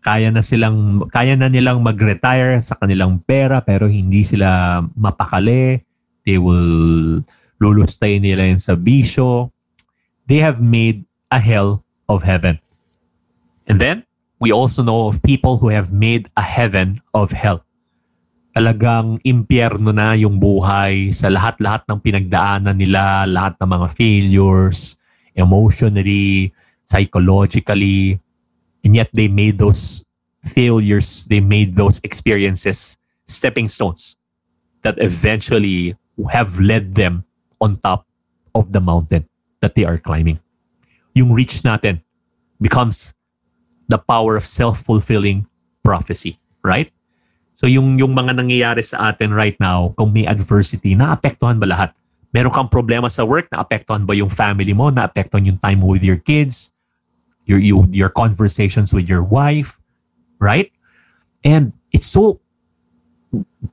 kaya 0.00 0.32
na 0.32 0.40
silang 0.40 1.04
kaya 1.12 1.36
na 1.36 1.52
nilang 1.52 1.84
mag-retire 1.84 2.56
sa 2.64 2.72
kanilang 2.80 3.20
pera 3.20 3.60
pero 3.60 3.84
hindi 3.84 4.24
sila 4.24 4.80
mapakali. 4.96 5.84
They 6.26 6.38
will 6.38 7.22
lulustay 7.60 8.20
nila 8.20 8.48
yun 8.48 8.60
sa 8.60 8.74
bisyo. 8.74 9.52
They 10.26 10.40
have 10.40 10.62
made 10.62 11.04
a 11.30 11.38
hell 11.38 11.84
of 12.08 12.22
heaven. 12.22 12.58
And 13.68 13.78
then, 13.78 14.04
we 14.40 14.50
also 14.50 14.82
know 14.82 15.06
of 15.06 15.22
people 15.22 15.58
who 15.60 15.68
have 15.68 15.92
made 15.92 16.32
a 16.36 16.42
heaven 16.42 16.98
of 17.12 17.30
hell. 17.30 17.62
Talagang 18.56 19.22
impyerno 19.22 19.94
na 19.94 20.18
yung 20.18 20.42
buhay 20.42 21.14
sa 21.14 21.30
lahat-lahat 21.30 21.86
ng 21.86 22.02
pinagdaanan 22.02 22.74
nila, 22.74 23.28
lahat 23.28 23.54
ng 23.62 23.70
mga 23.70 23.88
failures, 23.94 24.98
emotionally, 25.38 26.50
psychologically, 26.82 28.18
and 28.82 28.96
yet 28.96 29.12
they 29.14 29.28
made 29.28 29.58
those 29.60 30.02
failures, 30.42 31.28
they 31.30 31.38
made 31.38 31.76
those 31.76 32.00
experiences 32.02 32.98
stepping 33.28 33.68
stones 33.68 34.16
that 34.82 34.96
eventually 34.98 35.94
have 36.28 36.60
led 36.60 36.94
them 36.94 37.24
on 37.60 37.76
top 37.80 38.06
of 38.54 38.72
the 38.72 38.80
mountain 38.80 39.24
that 39.60 39.74
they 39.74 39.84
are 39.84 39.98
climbing. 39.98 40.40
Yung 41.14 41.32
reach 41.32 41.62
natin 41.62 42.00
becomes 42.60 43.14
the 43.88 43.98
power 43.98 44.36
of 44.36 44.44
self-fulfilling 44.44 45.46
prophecy, 45.82 46.38
right? 46.62 46.92
So 47.54 47.66
yung 47.66 47.98
yung 47.98 48.16
mga 48.16 48.40
nangyayari 48.40 48.84
sa 48.84 49.12
atin 49.12 49.32
right 49.32 49.56
now, 49.60 49.92
kung 49.96 50.12
may 50.12 50.24
adversity, 50.24 50.96
naapektuhan 50.96 51.60
ba 51.60 51.68
lahat? 51.68 51.90
Meron 52.30 52.54
kang 52.54 52.70
problema 52.70 53.10
sa 53.10 53.26
work, 53.26 53.50
naapektuhan 53.50 54.06
ba 54.06 54.14
yung 54.14 54.30
family 54.30 54.70
mo? 54.70 54.88
Naapektuhan 54.88 55.44
yung 55.44 55.58
time 55.58 55.82
with 55.82 56.06
your 56.06 56.18
kids? 56.18 56.72
your 57.50 57.58
you, 57.58 57.88
your 57.90 58.08
conversations 58.08 58.94
with 58.94 59.08
your 59.08 59.22
wife, 59.22 59.78
right? 60.38 60.70
And 61.42 61.72
it's 61.92 62.06
so 62.06 62.40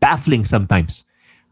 baffling 0.01 0.43
sometimes 0.43 1.05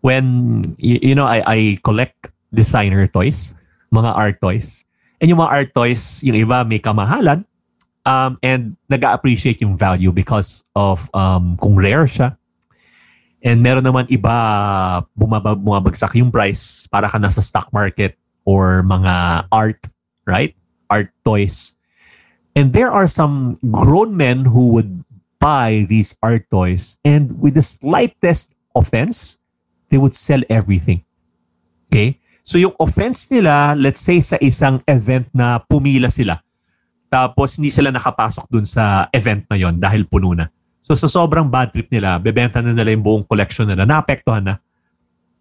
when 0.05 0.77
you, 0.77 1.01
you 1.01 1.15
know 1.17 1.25
I, 1.25 1.41
I 1.41 1.59
collect 1.81 2.29
designer 2.53 3.09
toys, 3.09 3.57
mga 3.89 4.13
art 4.13 4.37
toys. 4.37 4.85
And 5.17 5.33
yung 5.33 5.41
mga 5.41 5.49
art 5.49 5.69
toys, 5.73 6.21
yung 6.21 6.37
iba 6.37 6.61
may 6.61 6.77
kamahalan 6.77 7.41
um, 8.05 8.37
and 8.45 8.77
nag-appreciate 8.93 9.65
yung 9.65 9.73
value 9.73 10.13
because 10.13 10.61
of 10.77 11.09
um, 11.17 11.57
kung 11.57 11.73
rare 11.73 12.05
siya. 12.05 12.37
And 13.41 13.65
meron 13.65 13.81
naman 13.81 14.05
iba 14.13 15.01
bumabag, 15.17 15.65
bumabagsak 15.65 16.13
yung 16.21 16.29
price 16.29 16.85
para 16.93 17.09
ka 17.09 17.17
nasa 17.17 17.41
stock 17.41 17.73
market 17.73 18.13
or 18.45 18.85
mga 18.85 19.45
art, 19.49 19.81
right? 20.29 20.53
Art 20.93 21.09
toys 21.25 21.73
And 22.55 22.71
there 22.71 22.89
are 22.89 23.05
some 23.05 23.59
grown 23.69 24.15
men 24.15 24.47
who 24.47 24.71
would 24.79 25.03
buy 25.43 25.85
these 25.91 26.15
art 26.23 26.47
toys 26.49 26.97
and 27.03 27.35
with 27.43 27.59
the 27.59 27.61
slightest 27.61 28.55
offense, 28.73 29.37
they 29.89 29.98
would 29.98 30.13
sell 30.13 30.41
everything. 30.50 31.04
Okay? 31.89 32.19
So 32.45 32.62
yung 32.62 32.78
offense 32.78 33.30
nila, 33.34 33.74
let's 33.74 34.02
say 34.02 34.21
sa 34.21 34.38
isang 34.38 34.78
event 34.86 35.26
na 35.34 35.58
pumila 35.58 36.13
sila, 36.13 36.38
tapos 37.10 37.58
hindi 37.58 37.74
sila 37.74 37.89
nakapasok 37.89 38.45
dun 38.52 38.65
sa 38.67 39.10
event 39.13 39.45
na 39.50 39.58
yon 39.58 39.82
dahil 39.82 40.06
puno 40.06 40.36
na. 40.38 40.45
So 40.86 40.93
sa 40.93 41.10
sobrang 41.10 41.50
bad 41.50 41.74
trip 41.74 41.89
nila, 41.89 42.21
bebenta 42.21 42.62
na 42.62 42.69
nila 42.69 42.93
yung 42.93 43.02
buong 43.02 43.26
collection 43.26 43.65
nila, 43.65 43.89
naapektuhan 43.89 44.45
na. 44.45 44.56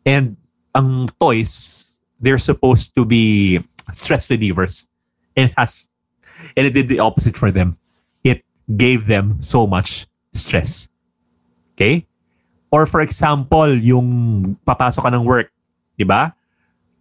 And 0.09 0.41
ang 0.73 1.13
toys, 1.21 1.85
they're 2.21 2.41
supposed 2.41 2.97
to 2.97 3.05
be 3.05 3.61
stress 3.93 4.33
relievers. 4.33 4.89
It 5.37 5.53
has 5.61 5.93
and 6.57 6.65
it 6.67 6.73
did 6.73 6.89
the 6.89 7.01
opposite 7.01 7.37
for 7.37 7.51
them. 7.51 7.77
It 8.25 8.45
gave 8.77 9.05
them 9.05 9.41
so 9.45 9.67
much 9.67 10.07
stress. 10.33 10.89
Okay? 11.77 12.07
Or 12.75 12.91
for 12.91 12.99
example, 13.07 13.71
yung 13.71 14.59
papasok 14.67 15.07
ka 15.07 15.11
ng 15.15 15.23
work, 15.23 15.55
di 15.95 16.03
ba? 16.03 16.35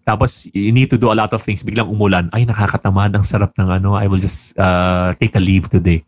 Tapos, 0.06 0.46
you 0.54 0.70
need 0.70 0.94
to 0.94 1.02
do 1.02 1.10
a 1.10 1.18
lot 1.18 1.34
of 1.34 1.42
things. 1.42 1.66
Biglang 1.66 1.90
umulan. 1.90 2.30
Ay, 2.30 2.46
nakakatamad. 2.46 3.18
Ang 3.18 3.26
sarap 3.26 3.58
ng 3.58 3.74
ano. 3.74 3.98
I 3.98 4.06
will 4.06 4.22
just 4.22 4.54
uh, 4.62 5.18
take 5.18 5.34
a 5.34 5.42
leave 5.42 5.74
today. 5.74 6.06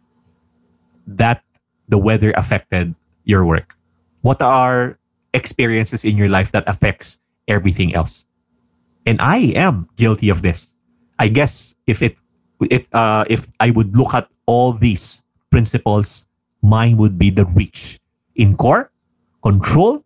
That, 1.09 1.41
the 1.89 1.97
weather 1.97 2.29
affected 2.37 2.93
your 3.25 3.41
work. 3.41 3.73
What 4.21 4.37
are 4.45 5.01
experiences 5.33 6.05
in 6.05 6.13
your 6.13 6.29
life 6.29 6.53
that 6.53 6.69
affects 6.69 7.17
everything 7.49 7.97
else? 7.97 8.29
And 9.09 9.17
I 9.17 9.49
am 9.57 9.89
guilty 9.97 10.29
of 10.29 10.45
this. 10.45 10.77
I 11.17 11.29
guess 11.29 11.73
if 11.87 12.05
it 12.05 12.21
it, 12.69 12.85
uh, 12.93 13.25
if 13.29 13.49
I 13.59 13.71
would 13.71 13.95
look 13.97 14.13
at 14.13 14.29
all 14.45 14.73
these 14.73 15.23
principles, 15.49 16.27
mine 16.61 16.97
would 16.97 17.17
be 17.17 17.29
the 17.29 17.45
reach. 17.45 17.99
In 18.35 18.57
core, 18.57 18.91
control, 19.45 20.03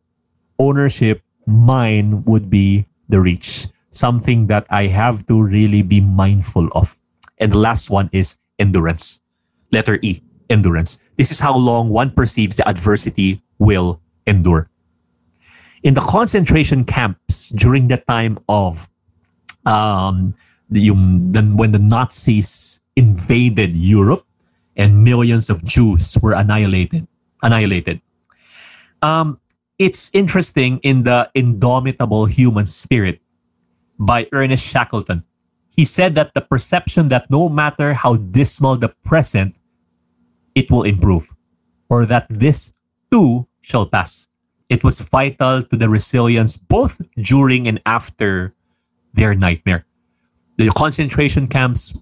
ownership, 0.59 1.23
mine 1.47 2.21
would 2.25 2.49
be 2.49 2.85
the 3.07 3.21
reach. 3.21 3.67
Something 3.91 4.47
that 4.47 4.67
I 4.69 4.87
have 4.87 5.25
to 5.27 5.41
really 5.41 5.81
be 5.81 6.01
mindful 6.01 6.67
of. 6.75 6.99
And 7.39 7.51
the 7.51 7.57
last 7.57 7.89
one 7.89 8.09
is 8.11 8.35
endurance. 8.59 9.21
Letter 9.71 9.97
E, 10.01 10.19
endurance. 10.49 10.99
This 11.15 11.31
is 11.31 11.39
how 11.39 11.55
long 11.55 11.87
one 11.87 12.11
perceives 12.11 12.57
the 12.57 12.67
adversity 12.67 13.41
will 13.59 14.01
endure. 14.27 14.69
In 15.83 15.93
the 15.93 16.01
concentration 16.01 16.83
camps 16.83 17.47
during 17.55 17.87
the 17.87 18.03
time 18.11 18.37
of 18.49 18.89
um, 19.65 20.35
then 20.69 21.55
when 21.55 21.71
the 21.71 21.79
Nazis 21.79 22.81
invaded 22.97 23.75
Europe 23.75 24.25
and 24.75 25.03
millions 25.03 25.49
of 25.49 25.63
Jews 25.63 26.17
were 26.21 26.33
annihilated 26.33 27.07
annihilated. 27.41 28.01
Um, 29.01 29.39
it's 29.77 30.09
interesting 30.13 30.79
in 30.83 31.03
the 31.03 31.29
Indomitable 31.35 32.25
Human 32.25 32.65
Spirit 32.65 33.21
by 33.99 34.27
Ernest 34.31 34.65
Shackleton. 34.65 35.23
He 35.69 35.85
said 35.85 36.15
that 36.15 36.33
the 36.33 36.41
perception 36.41 37.07
that 37.07 37.29
no 37.31 37.47
matter 37.47 37.93
how 37.93 38.17
dismal 38.17 38.75
the 38.75 38.89
present, 39.05 39.55
it 40.55 40.69
will 40.69 40.83
improve, 40.83 41.29
or 41.89 42.05
that 42.05 42.27
this 42.29 42.73
too 43.11 43.47
shall 43.61 43.85
pass. 43.85 44.27
It 44.69 44.83
was 44.83 44.99
vital 44.99 45.63
to 45.63 45.75
the 45.75 45.89
resilience 45.89 46.57
both 46.57 47.01
during 47.15 47.67
and 47.67 47.81
after 47.85 48.53
their 49.13 49.33
nightmare 49.33 49.85
the 50.59 50.69
concentration 50.75 51.47
camps 51.47 51.93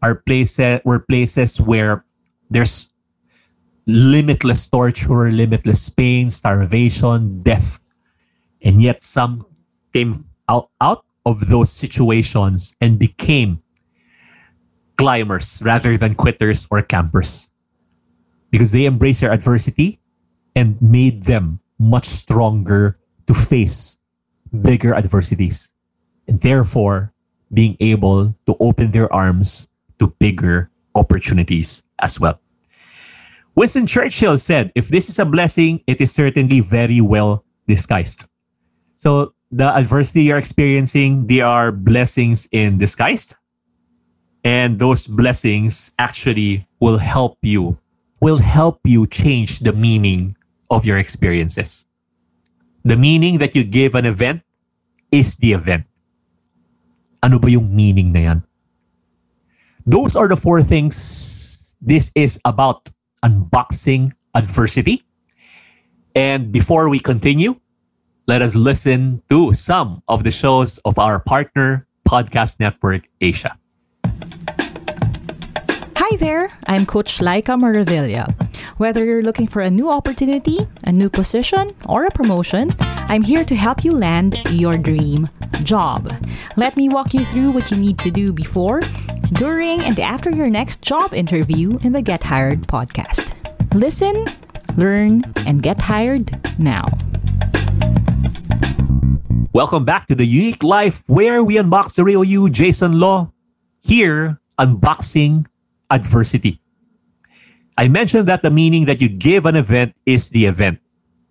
are 0.00 0.14
places 0.14 0.78
were 0.84 1.00
places 1.00 1.60
where 1.60 2.04
there's 2.48 2.93
limitless 3.86 4.66
torture, 4.68 5.30
limitless 5.30 5.88
pain, 5.88 6.30
starvation, 6.30 7.42
death. 7.42 7.80
And 8.62 8.82
yet 8.82 9.02
some 9.02 9.44
came 9.92 10.24
out, 10.48 10.70
out 10.80 11.04
of 11.26 11.48
those 11.48 11.72
situations 11.72 12.74
and 12.80 12.98
became 12.98 13.62
climbers 14.96 15.60
rather 15.64 15.96
than 15.98 16.14
quitters 16.14 16.66
or 16.70 16.82
campers. 16.82 17.50
Because 18.50 18.72
they 18.72 18.86
embraced 18.86 19.20
their 19.20 19.32
adversity, 19.32 19.98
and 20.54 20.80
made 20.80 21.24
them 21.24 21.60
much 21.78 22.06
stronger 22.06 22.94
to 23.26 23.34
face 23.34 23.98
bigger 24.62 24.94
adversities. 24.94 25.72
And 26.28 26.38
therefore, 26.40 27.12
being 27.52 27.76
able 27.80 28.34
to 28.46 28.56
open 28.60 28.90
their 28.92 29.12
arms 29.12 29.68
to 29.98 30.08
bigger 30.18 30.70
opportunities 30.94 31.82
as 31.98 32.18
well. 32.18 32.40
Winston 33.54 33.86
Churchill 33.86 34.36
said, 34.38 34.72
if 34.74 34.88
this 34.88 35.08
is 35.08 35.18
a 35.18 35.24
blessing, 35.24 35.80
it 35.86 36.00
is 36.00 36.12
certainly 36.12 36.60
very 36.60 37.00
well 37.00 37.44
disguised. 37.68 38.28
So 38.96 39.34
the 39.50 39.70
adversity 39.76 40.24
you're 40.24 40.38
experiencing, 40.38 41.26
they 41.26 41.40
are 41.40 41.70
blessings 41.70 42.48
in 42.50 42.78
disguise. 42.78 43.32
And 44.42 44.78
those 44.78 45.06
blessings 45.06 45.92
actually 45.98 46.66
will 46.80 46.98
help 46.98 47.38
you, 47.42 47.78
will 48.20 48.38
help 48.38 48.80
you 48.84 49.06
change 49.06 49.60
the 49.60 49.72
meaning 49.72 50.36
of 50.70 50.84
your 50.84 50.98
experiences. 50.98 51.86
The 52.84 52.96
meaning 52.96 53.38
that 53.38 53.54
you 53.54 53.64
give 53.64 53.94
an 53.94 54.04
event 54.04 54.42
is 55.12 55.36
the 55.36 55.52
event. 55.52 55.86
Ano 57.22 57.38
ba 57.38 57.50
yung 57.50 57.74
meaning 57.74 58.12
na 58.12 58.20
yan? 58.20 58.44
Those 59.86 60.16
are 60.16 60.28
the 60.28 60.36
four 60.36 60.62
things 60.62 61.74
this 61.80 62.10
is 62.14 62.40
about 62.44 62.90
unboxing 63.24 64.12
adversity. 64.34 65.02
And 66.14 66.52
before 66.52 66.88
we 66.88 67.00
continue, 67.00 67.58
let 68.28 68.42
us 68.42 68.54
listen 68.54 69.22
to 69.28 69.52
some 69.52 70.02
of 70.08 70.22
the 70.24 70.30
shows 70.30 70.78
of 70.84 70.98
our 70.98 71.18
partner, 71.18 71.86
Podcast 72.08 72.60
Network 72.60 73.08
Asia. 73.20 73.58
Hi 76.14 76.18
there, 76.18 76.48
I'm 76.68 76.86
Coach 76.86 77.18
Laika 77.18 77.58
Maravilla. 77.58 78.32
Whether 78.78 79.04
you're 79.04 79.24
looking 79.24 79.48
for 79.48 79.62
a 79.62 79.68
new 79.68 79.90
opportunity, 79.90 80.58
a 80.84 80.92
new 80.92 81.10
position, 81.10 81.72
or 81.86 82.06
a 82.06 82.10
promotion, 82.12 82.70
I'm 83.10 83.22
here 83.22 83.44
to 83.44 83.56
help 83.56 83.82
you 83.82 83.98
land 83.98 84.40
your 84.50 84.78
dream 84.78 85.26
job. 85.64 86.14
Let 86.54 86.76
me 86.76 86.88
walk 86.88 87.14
you 87.14 87.24
through 87.24 87.50
what 87.50 87.68
you 87.72 87.76
need 87.76 87.98
to 87.98 88.12
do 88.12 88.32
before, 88.32 88.80
during, 89.32 89.80
and 89.80 89.98
after 89.98 90.30
your 90.30 90.48
next 90.48 90.82
job 90.82 91.12
interview 91.12 91.78
in 91.82 91.90
the 91.90 92.00
Get 92.00 92.22
Hired 92.22 92.60
podcast. 92.68 93.34
Listen, 93.74 94.24
learn, 94.76 95.24
and 95.48 95.64
get 95.64 95.80
hired 95.80 96.30
now. 96.60 96.86
Welcome 99.52 99.84
back 99.84 100.06
to 100.06 100.14
the 100.14 100.26
Unique 100.26 100.62
Life 100.62 101.02
where 101.08 101.42
we 101.42 101.56
unbox 101.56 101.96
the 101.96 102.04
real 102.04 102.22
you, 102.22 102.48
Jayson 102.50 103.00
Lo. 103.00 103.32
Here, 103.82 104.38
unboxing 104.60 105.46
adversity. 105.90 106.60
I 107.76 107.88
mentioned 107.88 108.28
that 108.28 108.42
the 108.42 108.50
meaning 108.50 108.84
that 108.86 109.00
you 109.00 109.08
give 109.08 109.46
an 109.46 109.56
event 109.56 109.96
is 110.06 110.30
the 110.30 110.46
event. 110.46 110.78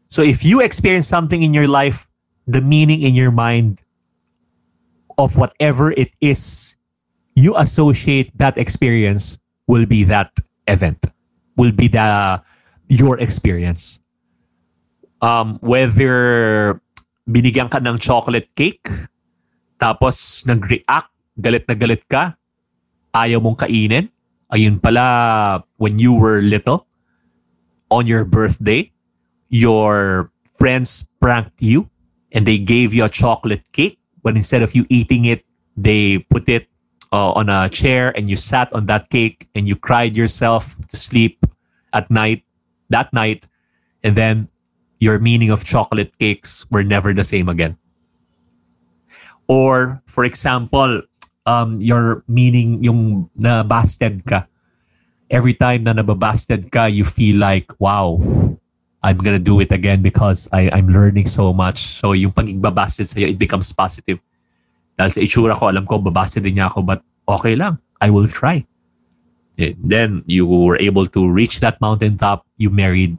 So 0.05 0.21
if 0.21 0.43
you 0.43 0.61
experience 0.61 1.07
something 1.07 1.41
in 1.41 1.53
your 1.53 1.67
life, 1.67 2.07
the 2.47 2.61
meaning 2.61 3.01
in 3.01 3.15
your 3.15 3.31
mind 3.31 3.81
of 5.17 5.37
whatever 5.37 5.91
it 5.93 6.11
is 6.19 6.75
you 7.35 7.55
associate 7.57 8.29
that 8.37 8.57
experience 8.57 9.39
will 9.67 9.85
be 9.85 10.03
that 10.03 10.31
event, 10.67 11.07
will 11.57 11.71
be 11.71 11.87
the 11.87 12.41
your 12.89 13.19
experience. 13.19 13.99
Um, 15.21 15.57
whether 15.61 16.81
binigyan 17.29 17.71
ka 17.71 17.79
ng 17.79 17.97
chocolate 17.97 18.51
cake, 18.55 18.85
tapos 19.79 20.45
nag-react, 20.45 21.09
galit 21.39 21.63
na 21.65 21.75
galit 21.79 22.03
ka, 22.11 22.35
ayaw 23.15 23.39
mong 23.39 23.55
kainin, 23.55 24.11
ayun 24.53 24.81
pala, 24.81 25.63
when 25.77 25.97
you 25.97 26.13
were 26.13 26.41
little, 26.41 26.85
on 27.89 28.05
your 28.05 28.23
birthday, 28.25 28.91
your 29.49 30.31
friends 30.45 31.07
pranked 31.19 31.61
you 31.61 31.89
and 32.31 32.45
they 32.45 32.57
gave 32.57 32.93
you 32.93 33.05
a 33.05 33.09
chocolate 33.09 33.61
cake, 33.73 33.99
but 34.23 34.35
instead 34.35 34.61
of 34.61 34.73
you 34.73 34.85
eating 34.89 35.25
it, 35.25 35.45
they 35.77 36.19
put 36.29 36.47
it 36.49 36.67
uh, 37.11 37.31
on 37.33 37.49
a 37.49 37.69
chair 37.69 38.13
and 38.17 38.29
you 38.29 38.35
sat 38.35 38.73
on 38.73 38.85
that 38.87 39.09
cake 39.09 39.47
and 39.53 39.67
you 39.67 39.75
cried 39.75 40.15
yourself 40.15 40.75
to 40.89 40.97
sleep 40.97 41.45
at 41.93 42.09
night, 42.09 42.43
that 42.89 43.13
night, 43.13 43.45
and 44.03 44.15
then 44.15 44.47
your 44.99 45.19
meaning 45.19 45.51
of 45.51 45.63
chocolate 45.63 46.17
cakes 46.17 46.65
were 46.71 46.83
never 46.83 47.13
the 47.13 47.23
same 47.23 47.49
again. 47.49 47.77
Or, 49.47 50.01
for 50.07 50.25
example, 50.25 51.01
um, 51.45 51.81
your 51.81 52.23
meaning, 52.27 52.83
yung 52.83 53.29
nabasted 53.39 54.25
ka. 54.25 54.47
Every 55.29 55.53
time 55.53 55.83
na 55.83 55.93
nababasted 55.93 56.71
ka, 56.71 56.85
you 56.85 57.03
feel 57.03 57.39
like, 57.39 57.71
wow, 57.79 58.21
I'm 59.03 59.17
gonna 59.17 59.39
do 59.39 59.59
it 59.59 59.71
again 59.71 60.01
because 60.01 60.47
I, 60.51 60.69
I'm 60.71 60.87
learning 60.87 61.27
so 61.27 61.51
much. 61.51 61.99
So 61.99 62.13
yung 62.13 62.31
pagiging 62.31 62.61
babasted 62.61 63.11
sa'yo, 63.11 63.27
it 63.27 63.39
becomes 63.39 63.71
positive. 63.73 64.19
Dahil 64.95 65.11
sa 65.11 65.19
itsura 65.19 65.57
ko, 65.57 65.67
alam 65.67 65.85
ko, 65.85 65.99
babasted 65.99 66.47
din 66.47 66.61
niya 66.61 66.71
ako, 66.71 66.85
but 66.85 67.03
okay 67.27 67.55
lang. 67.55 67.79
I 67.99 68.09
will 68.09 68.27
try. 68.27 68.63
Then 69.57 70.23
you 70.25 70.45
were 70.45 70.79
able 70.79 71.05
to 71.07 71.29
reach 71.29 71.59
that 71.61 71.79
mountaintop. 71.79 72.45
You 72.57 72.69
married 72.69 73.17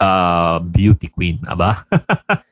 a 0.00 0.60
beauty 0.60 1.08
queen, 1.08 1.38
aba? 1.46 1.86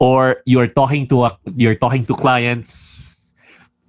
or 0.00 0.42
you're 0.46 0.68
talking 0.68 1.06
to 1.08 1.24
a, 1.24 1.38
you're 1.56 1.76
talking 1.76 2.06
to 2.06 2.14
clients. 2.14 3.21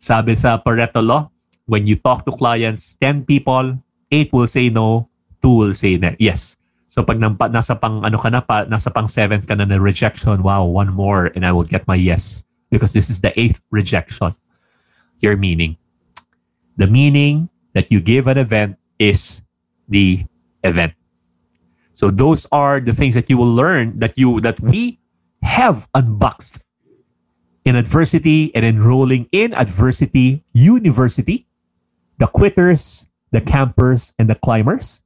Sabi 0.03 0.35
sa 0.35 0.59
Pareto 0.59 0.99
law, 0.99 1.31
when 1.63 1.87
you 1.87 1.95
talk 1.95 2.27
to 2.27 2.31
clients, 2.35 2.99
10 2.99 3.23
people, 3.23 3.79
8 4.11 4.35
will 4.35 4.51
say 4.51 4.67
no, 4.67 5.07
2 5.39 5.47
will 5.47 5.71
say 5.71 5.95
yes. 6.19 6.59
So 6.91 7.07
pag 7.07 7.23
nampa, 7.23 7.47
nasa 7.47 7.79
pang 7.79 8.03
ano 8.03 8.19
ka 8.19 8.27
na 8.27 8.43
pa, 8.43 8.67
nasa 8.67 8.91
pang 8.91 9.07
7th 9.07 9.47
ka 9.47 9.55
na 9.55 9.63
na 9.63 9.79
rejection, 9.79 10.43
wow, 10.43 10.67
one 10.67 10.91
more 10.91 11.31
and 11.39 11.47
I 11.47 11.55
will 11.55 11.63
get 11.63 11.87
my 11.87 11.95
yes 11.95 12.43
because 12.67 12.91
this 12.91 13.07
is 13.07 13.23
the 13.23 13.31
eighth 13.39 13.63
rejection. 13.71 14.35
Your 15.23 15.39
meaning. 15.39 15.79
The 16.75 16.91
meaning 16.91 17.47
that 17.71 17.87
you 17.87 18.03
give 18.03 18.27
an 18.27 18.35
event 18.35 18.75
is 18.99 19.39
the 19.87 20.27
event. 20.67 20.91
So 21.95 22.11
those 22.11 22.43
are 22.51 22.83
the 22.83 22.91
things 22.91 23.15
that 23.15 23.31
you 23.31 23.39
will 23.39 23.55
learn 23.55 24.03
that 24.03 24.19
you 24.19 24.43
that 24.43 24.59
we 24.59 24.99
have 25.47 25.87
unboxed 25.95 26.62
in 27.65 27.75
adversity 27.75 28.53
and 28.55 28.65
enrolling 28.65 29.27
in 29.31 29.53
adversity 29.53 30.43
university, 30.53 31.47
the 32.17 32.27
quitters, 32.27 33.07
the 33.31 33.41
campers, 33.41 34.13
and 34.19 34.29
the 34.29 34.35
climbers. 34.35 35.03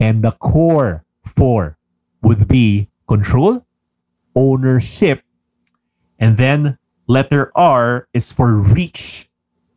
And 0.00 0.22
the 0.22 0.32
core 0.32 1.04
four 1.24 1.78
would 2.22 2.48
be 2.48 2.88
control, 3.08 3.64
ownership, 4.34 5.22
and 6.18 6.36
then 6.36 6.78
letter 7.06 7.52
R 7.54 8.08
is 8.12 8.32
for 8.32 8.54
reach, 8.54 9.28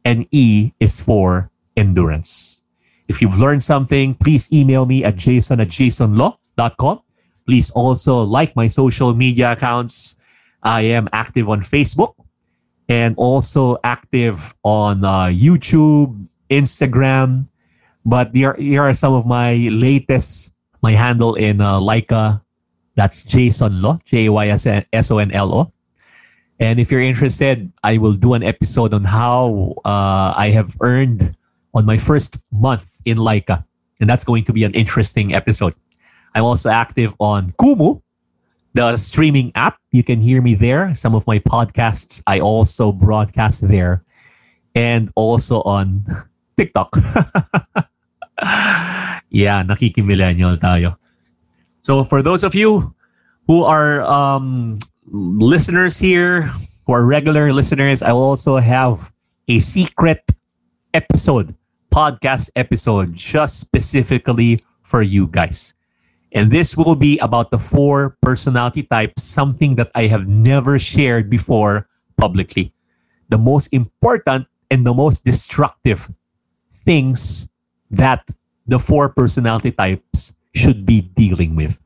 and 0.05 0.27
E 0.31 0.71
is 0.79 1.01
for 1.01 1.51
endurance. 1.75 2.63
If 3.07 3.21
you've 3.21 3.39
learned 3.39 3.63
something, 3.63 4.15
please 4.15 4.51
email 4.51 4.85
me 4.85 5.03
at 5.03 5.15
jayson 5.15 5.61
at 5.61 5.69
jaysonlo.com. 5.69 7.01
Please 7.45 7.71
also 7.71 8.21
like 8.23 8.55
my 8.55 8.67
social 8.67 9.13
media 9.13 9.53
accounts. 9.53 10.16
I 10.67 10.81
am 10.81 11.07
active 11.13 11.47
on 11.47 11.61
Facebook 11.61 12.13
and 12.89 13.15
also 13.15 13.77
active 13.85 14.53
on 14.63 15.05
uh, 15.05 15.31
YouTube, 15.31 16.27
Instagram. 16.49 17.47
But 18.05 18.35
here, 18.35 18.53
here 18.59 18.83
are 18.83 18.91
some 18.91 19.13
of 19.13 19.25
my 19.25 19.55
latest, 19.71 20.51
my 20.83 20.91
handle 20.91 21.35
in 21.35 21.61
uh, 21.61 21.79
Lyka. 21.79 22.41
That's 22.95 23.23
Jayson 23.23 23.81
Lo, 23.81 23.97
J 24.03 24.27
Y 24.27 24.47
S 24.49 25.11
O 25.11 25.17
N 25.19 25.31
L 25.31 25.53
O. 25.53 25.71
And 26.59 26.79
if 26.79 26.91
you're 26.91 27.01
interested, 27.01 27.71
I 27.83 27.97
will 27.97 28.13
do 28.13 28.33
an 28.33 28.43
episode 28.43 28.93
on 28.93 29.05
how 29.05 29.75
uh, 29.85 30.33
I 30.35 30.49
have 30.49 30.75
earned 30.81 31.37
on 31.73 31.85
my 31.85 31.97
first 31.97 32.43
month 32.51 32.89
in 33.05 33.17
Lyka. 33.17 33.63
And 34.01 34.09
that's 34.09 34.23
going 34.23 34.43
to 34.45 34.53
be 34.53 34.63
an 34.65 34.73
interesting 34.73 35.33
episode. 35.33 35.75
I'm 36.35 36.43
also 36.43 36.69
active 36.69 37.15
on 37.19 37.51
Kumu, 37.51 38.01
the 38.77 38.95
streaming 38.95 39.51
app. 39.55 39.81
You 39.91 40.03
can 40.05 40.21
hear 40.21 40.39
me 40.39 40.53
there. 40.53 40.93
Some 40.93 41.15
of 41.17 41.25
my 41.25 41.39
podcasts, 41.39 42.21
I 42.29 42.39
also 42.39 42.91
broadcast 42.93 43.67
there. 43.67 44.05
And 44.75 45.09
also 45.17 45.65
on 45.65 46.05
TikTok. 46.57 46.93
yeah, 49.33 49.65
nakikimillennial 49.65 50.61
tayo. 50.61 50.93
So 51.81 52.03
for 52.05 52.21
those 52.21 52.45
of 52.45 52.53
you 52.53 52.93
who 53.49 53.63
are 53.65 54.05
um, 54.05 54.77
listeners 55.09 55.97
here, 55.97 56.53
who 56.85 56.93
are 56.93 57.01
regular 57.01 57.51
listeners, 57.51 58.05
I 58.05 58.13
also 58.13 58.57
have 58.61 59.11
a 59.49 59.57
secret 59.57 60.21
episode, 60.93 61.55
podcast 61.89 62.53
episode, 62.55 63.15
just 63.17 63.57
specifically 63.57 64.61
for 64.85 65.01
you 65.01 65.25
guys. 65.33 65.73
And 66.33 66.51
this 66.51 66.75
will 66.75 66.95
be 66.95 67.17
about 67.19 67.51
the 67.51 67.57
four 67.57 68.17
personality 68.21 68.83
types, 68.83 69.23
something 69.23 69.75
that 69.75 69.91
I 69.95 70.07
have 70.07 70.27
never 70.27 70.77
shared 70.77 71.29
before 71.29 71.87
publicly. 72.17 72.73
The 73.29 73.37
most 73.37 73.67
important 73.71 74.47
and 74.69 74.85
the 74.85 74.93
most 74.93 75.23
destructive 75.23 76.09
things 76.71 77.49
that 77.91 78.27
the 78.67 78.79
four 78.79 79.09
personality 79.09 79.71
types 79.71 80.35
should 80.53 80.85
be 80.85 81.01
dealing 81.01 81.55
with. 81.55 81.79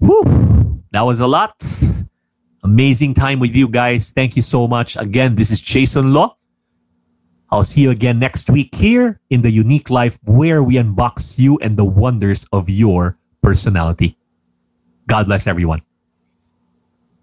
Whew, 0.00 0.82
that 0.92 1.02
was 1.02 1.20
a 1.20 1.26
lot. 1.26 1.54
Amazing 2.64 3.14
time 3.14 3.38
with 3.40 3.54
you 3.54 3.68
guys. 3.68 4.12
Thank 4.12 4.36
you 4.36 4.42
so 4.42 4.66
much. 4.66 4.96
Again, 4.96 5.34
this 5.34 5.50
is 5.50 5.60
Jayson 5.60 6.12
Lo. 6.12 6.36
I'll 7.50 7.64
see 7.64 7.80
you 7.80 7.90
again 7.90 8.18
next 8.18 8.50
week 8.50 8.74
here 8.74 9.20
in 9.30 9.40
the 9.40 9.50
unique 9.50 9.88
life 9.88 10.18
where 10.24 10.62
we 10.62 10.74
unbox 10.74 11.38
you 11.38 11.58
and 11.58 11.76
the 11.76 11.84
wonders 11.84 12.46
of 12.52 12.68
your 12.68 13.16
personality. 13.42 14.16
God 15.06 15.26
bless 15.26 15.46
everyone. 15.46 15.80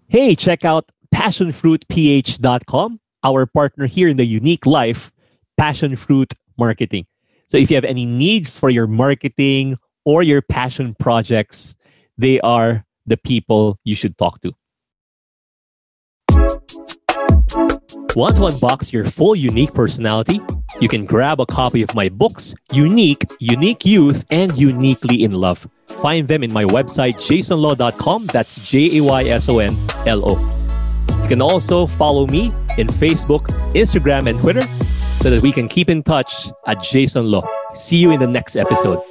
Hey, 0.08 0.34
check 0.34 0.64
out 0.64 0.90
passionfruitph.com, 1.14 3.00
our 3.22 3.46
partner 3.46 3.86
here 3.86 4.08
in 4.08 4.16
the 4.16 4.24
unique 4.24 4.66
life, 4.66 5.12
Passion 5.56 5.94
Fruit 5.94 6.32
Marketing. 6.58 7.06
So 7.48 7.56
if 7.56 7.70
you 7.70 7.76
have 7.76 7.84
any 7.84 8.04
needs 8.04 8.58
for 8.58 8.70
your 8.70 8.88
marketing 8.88 9.78
or 10.04 10.22
your 10.22 10.42
passion 10.42 10.96
projects, 10.98 11.76
they 12.18 12.40
are 12.40 12.84
the 13.06 13.16
people 13.16 13.78
you 13.84 13.94
should 13.94 14.18
talk 14.18 14.40
to. 14.42 14.52
Want 17.56 18.34
to 18.36 18.42
unbox 18.42 18.92
your 18.92 19.04
full 19.04 19.34
unique 19.34 19.72
personality? 19.72 20.40
You 20.80 20.88
can 20.88 21.06
grab 21.06 21.40
a 21.40 21.46
copy 21.46 21.80
of 21.82 21.94
my 21.94 22.10
books, 22.10 22.54
Unique, 22.72 23.24
Unique 23.40 23.86
Youth, 23.86 24.26
and 24.30 24.54
Uniquely 24.56 25.24
in 25.24 25.32
Love. 25.32 25.66
Find 25.86 26.28
them 26.28 26.42
in 26.42 26.52
my 26.52 26.64
website, 26.64 27.14
jaysonlo.com. 27.16 28.26
That's 28.26 28.56
J 28.56 28.98
A 28.98 29.02
Y 29.02 29.24
S 29.24 29.48
O 29.48 29.58
N 29.58 29.74
L 30.06 30.22
O. 30.24 30.38
You 31.22 31.28
can 31.28 31.40
also 31.40 31.86
follow 31.86 32.26
me 32.26 32.46
in 32.76 32.88
Facebook, 32.88 33.46
Instagram, 33.72 34.28
and 34.28 34.38
Twitter 34.38 34.62
so 35.22 35.30
that 35.30 35.42
we 35.42 35.50
can 35.50 35.66
keep 35.66 35.88
in 35.88 36.02
touch 36.02 36.50
at 36.66 36.78
Jayson 36.78 37.30
Lo. 37.30 37.42
See 37.74 37.96
you 37.96 38.10
in 38.10 38.20
the 38.20 38.26
next 38.26 38.56
episode. 38.56 39.02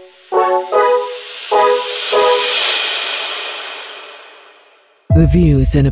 The 5.16 5.28
views 5.32 5.74
and 5.76 5.92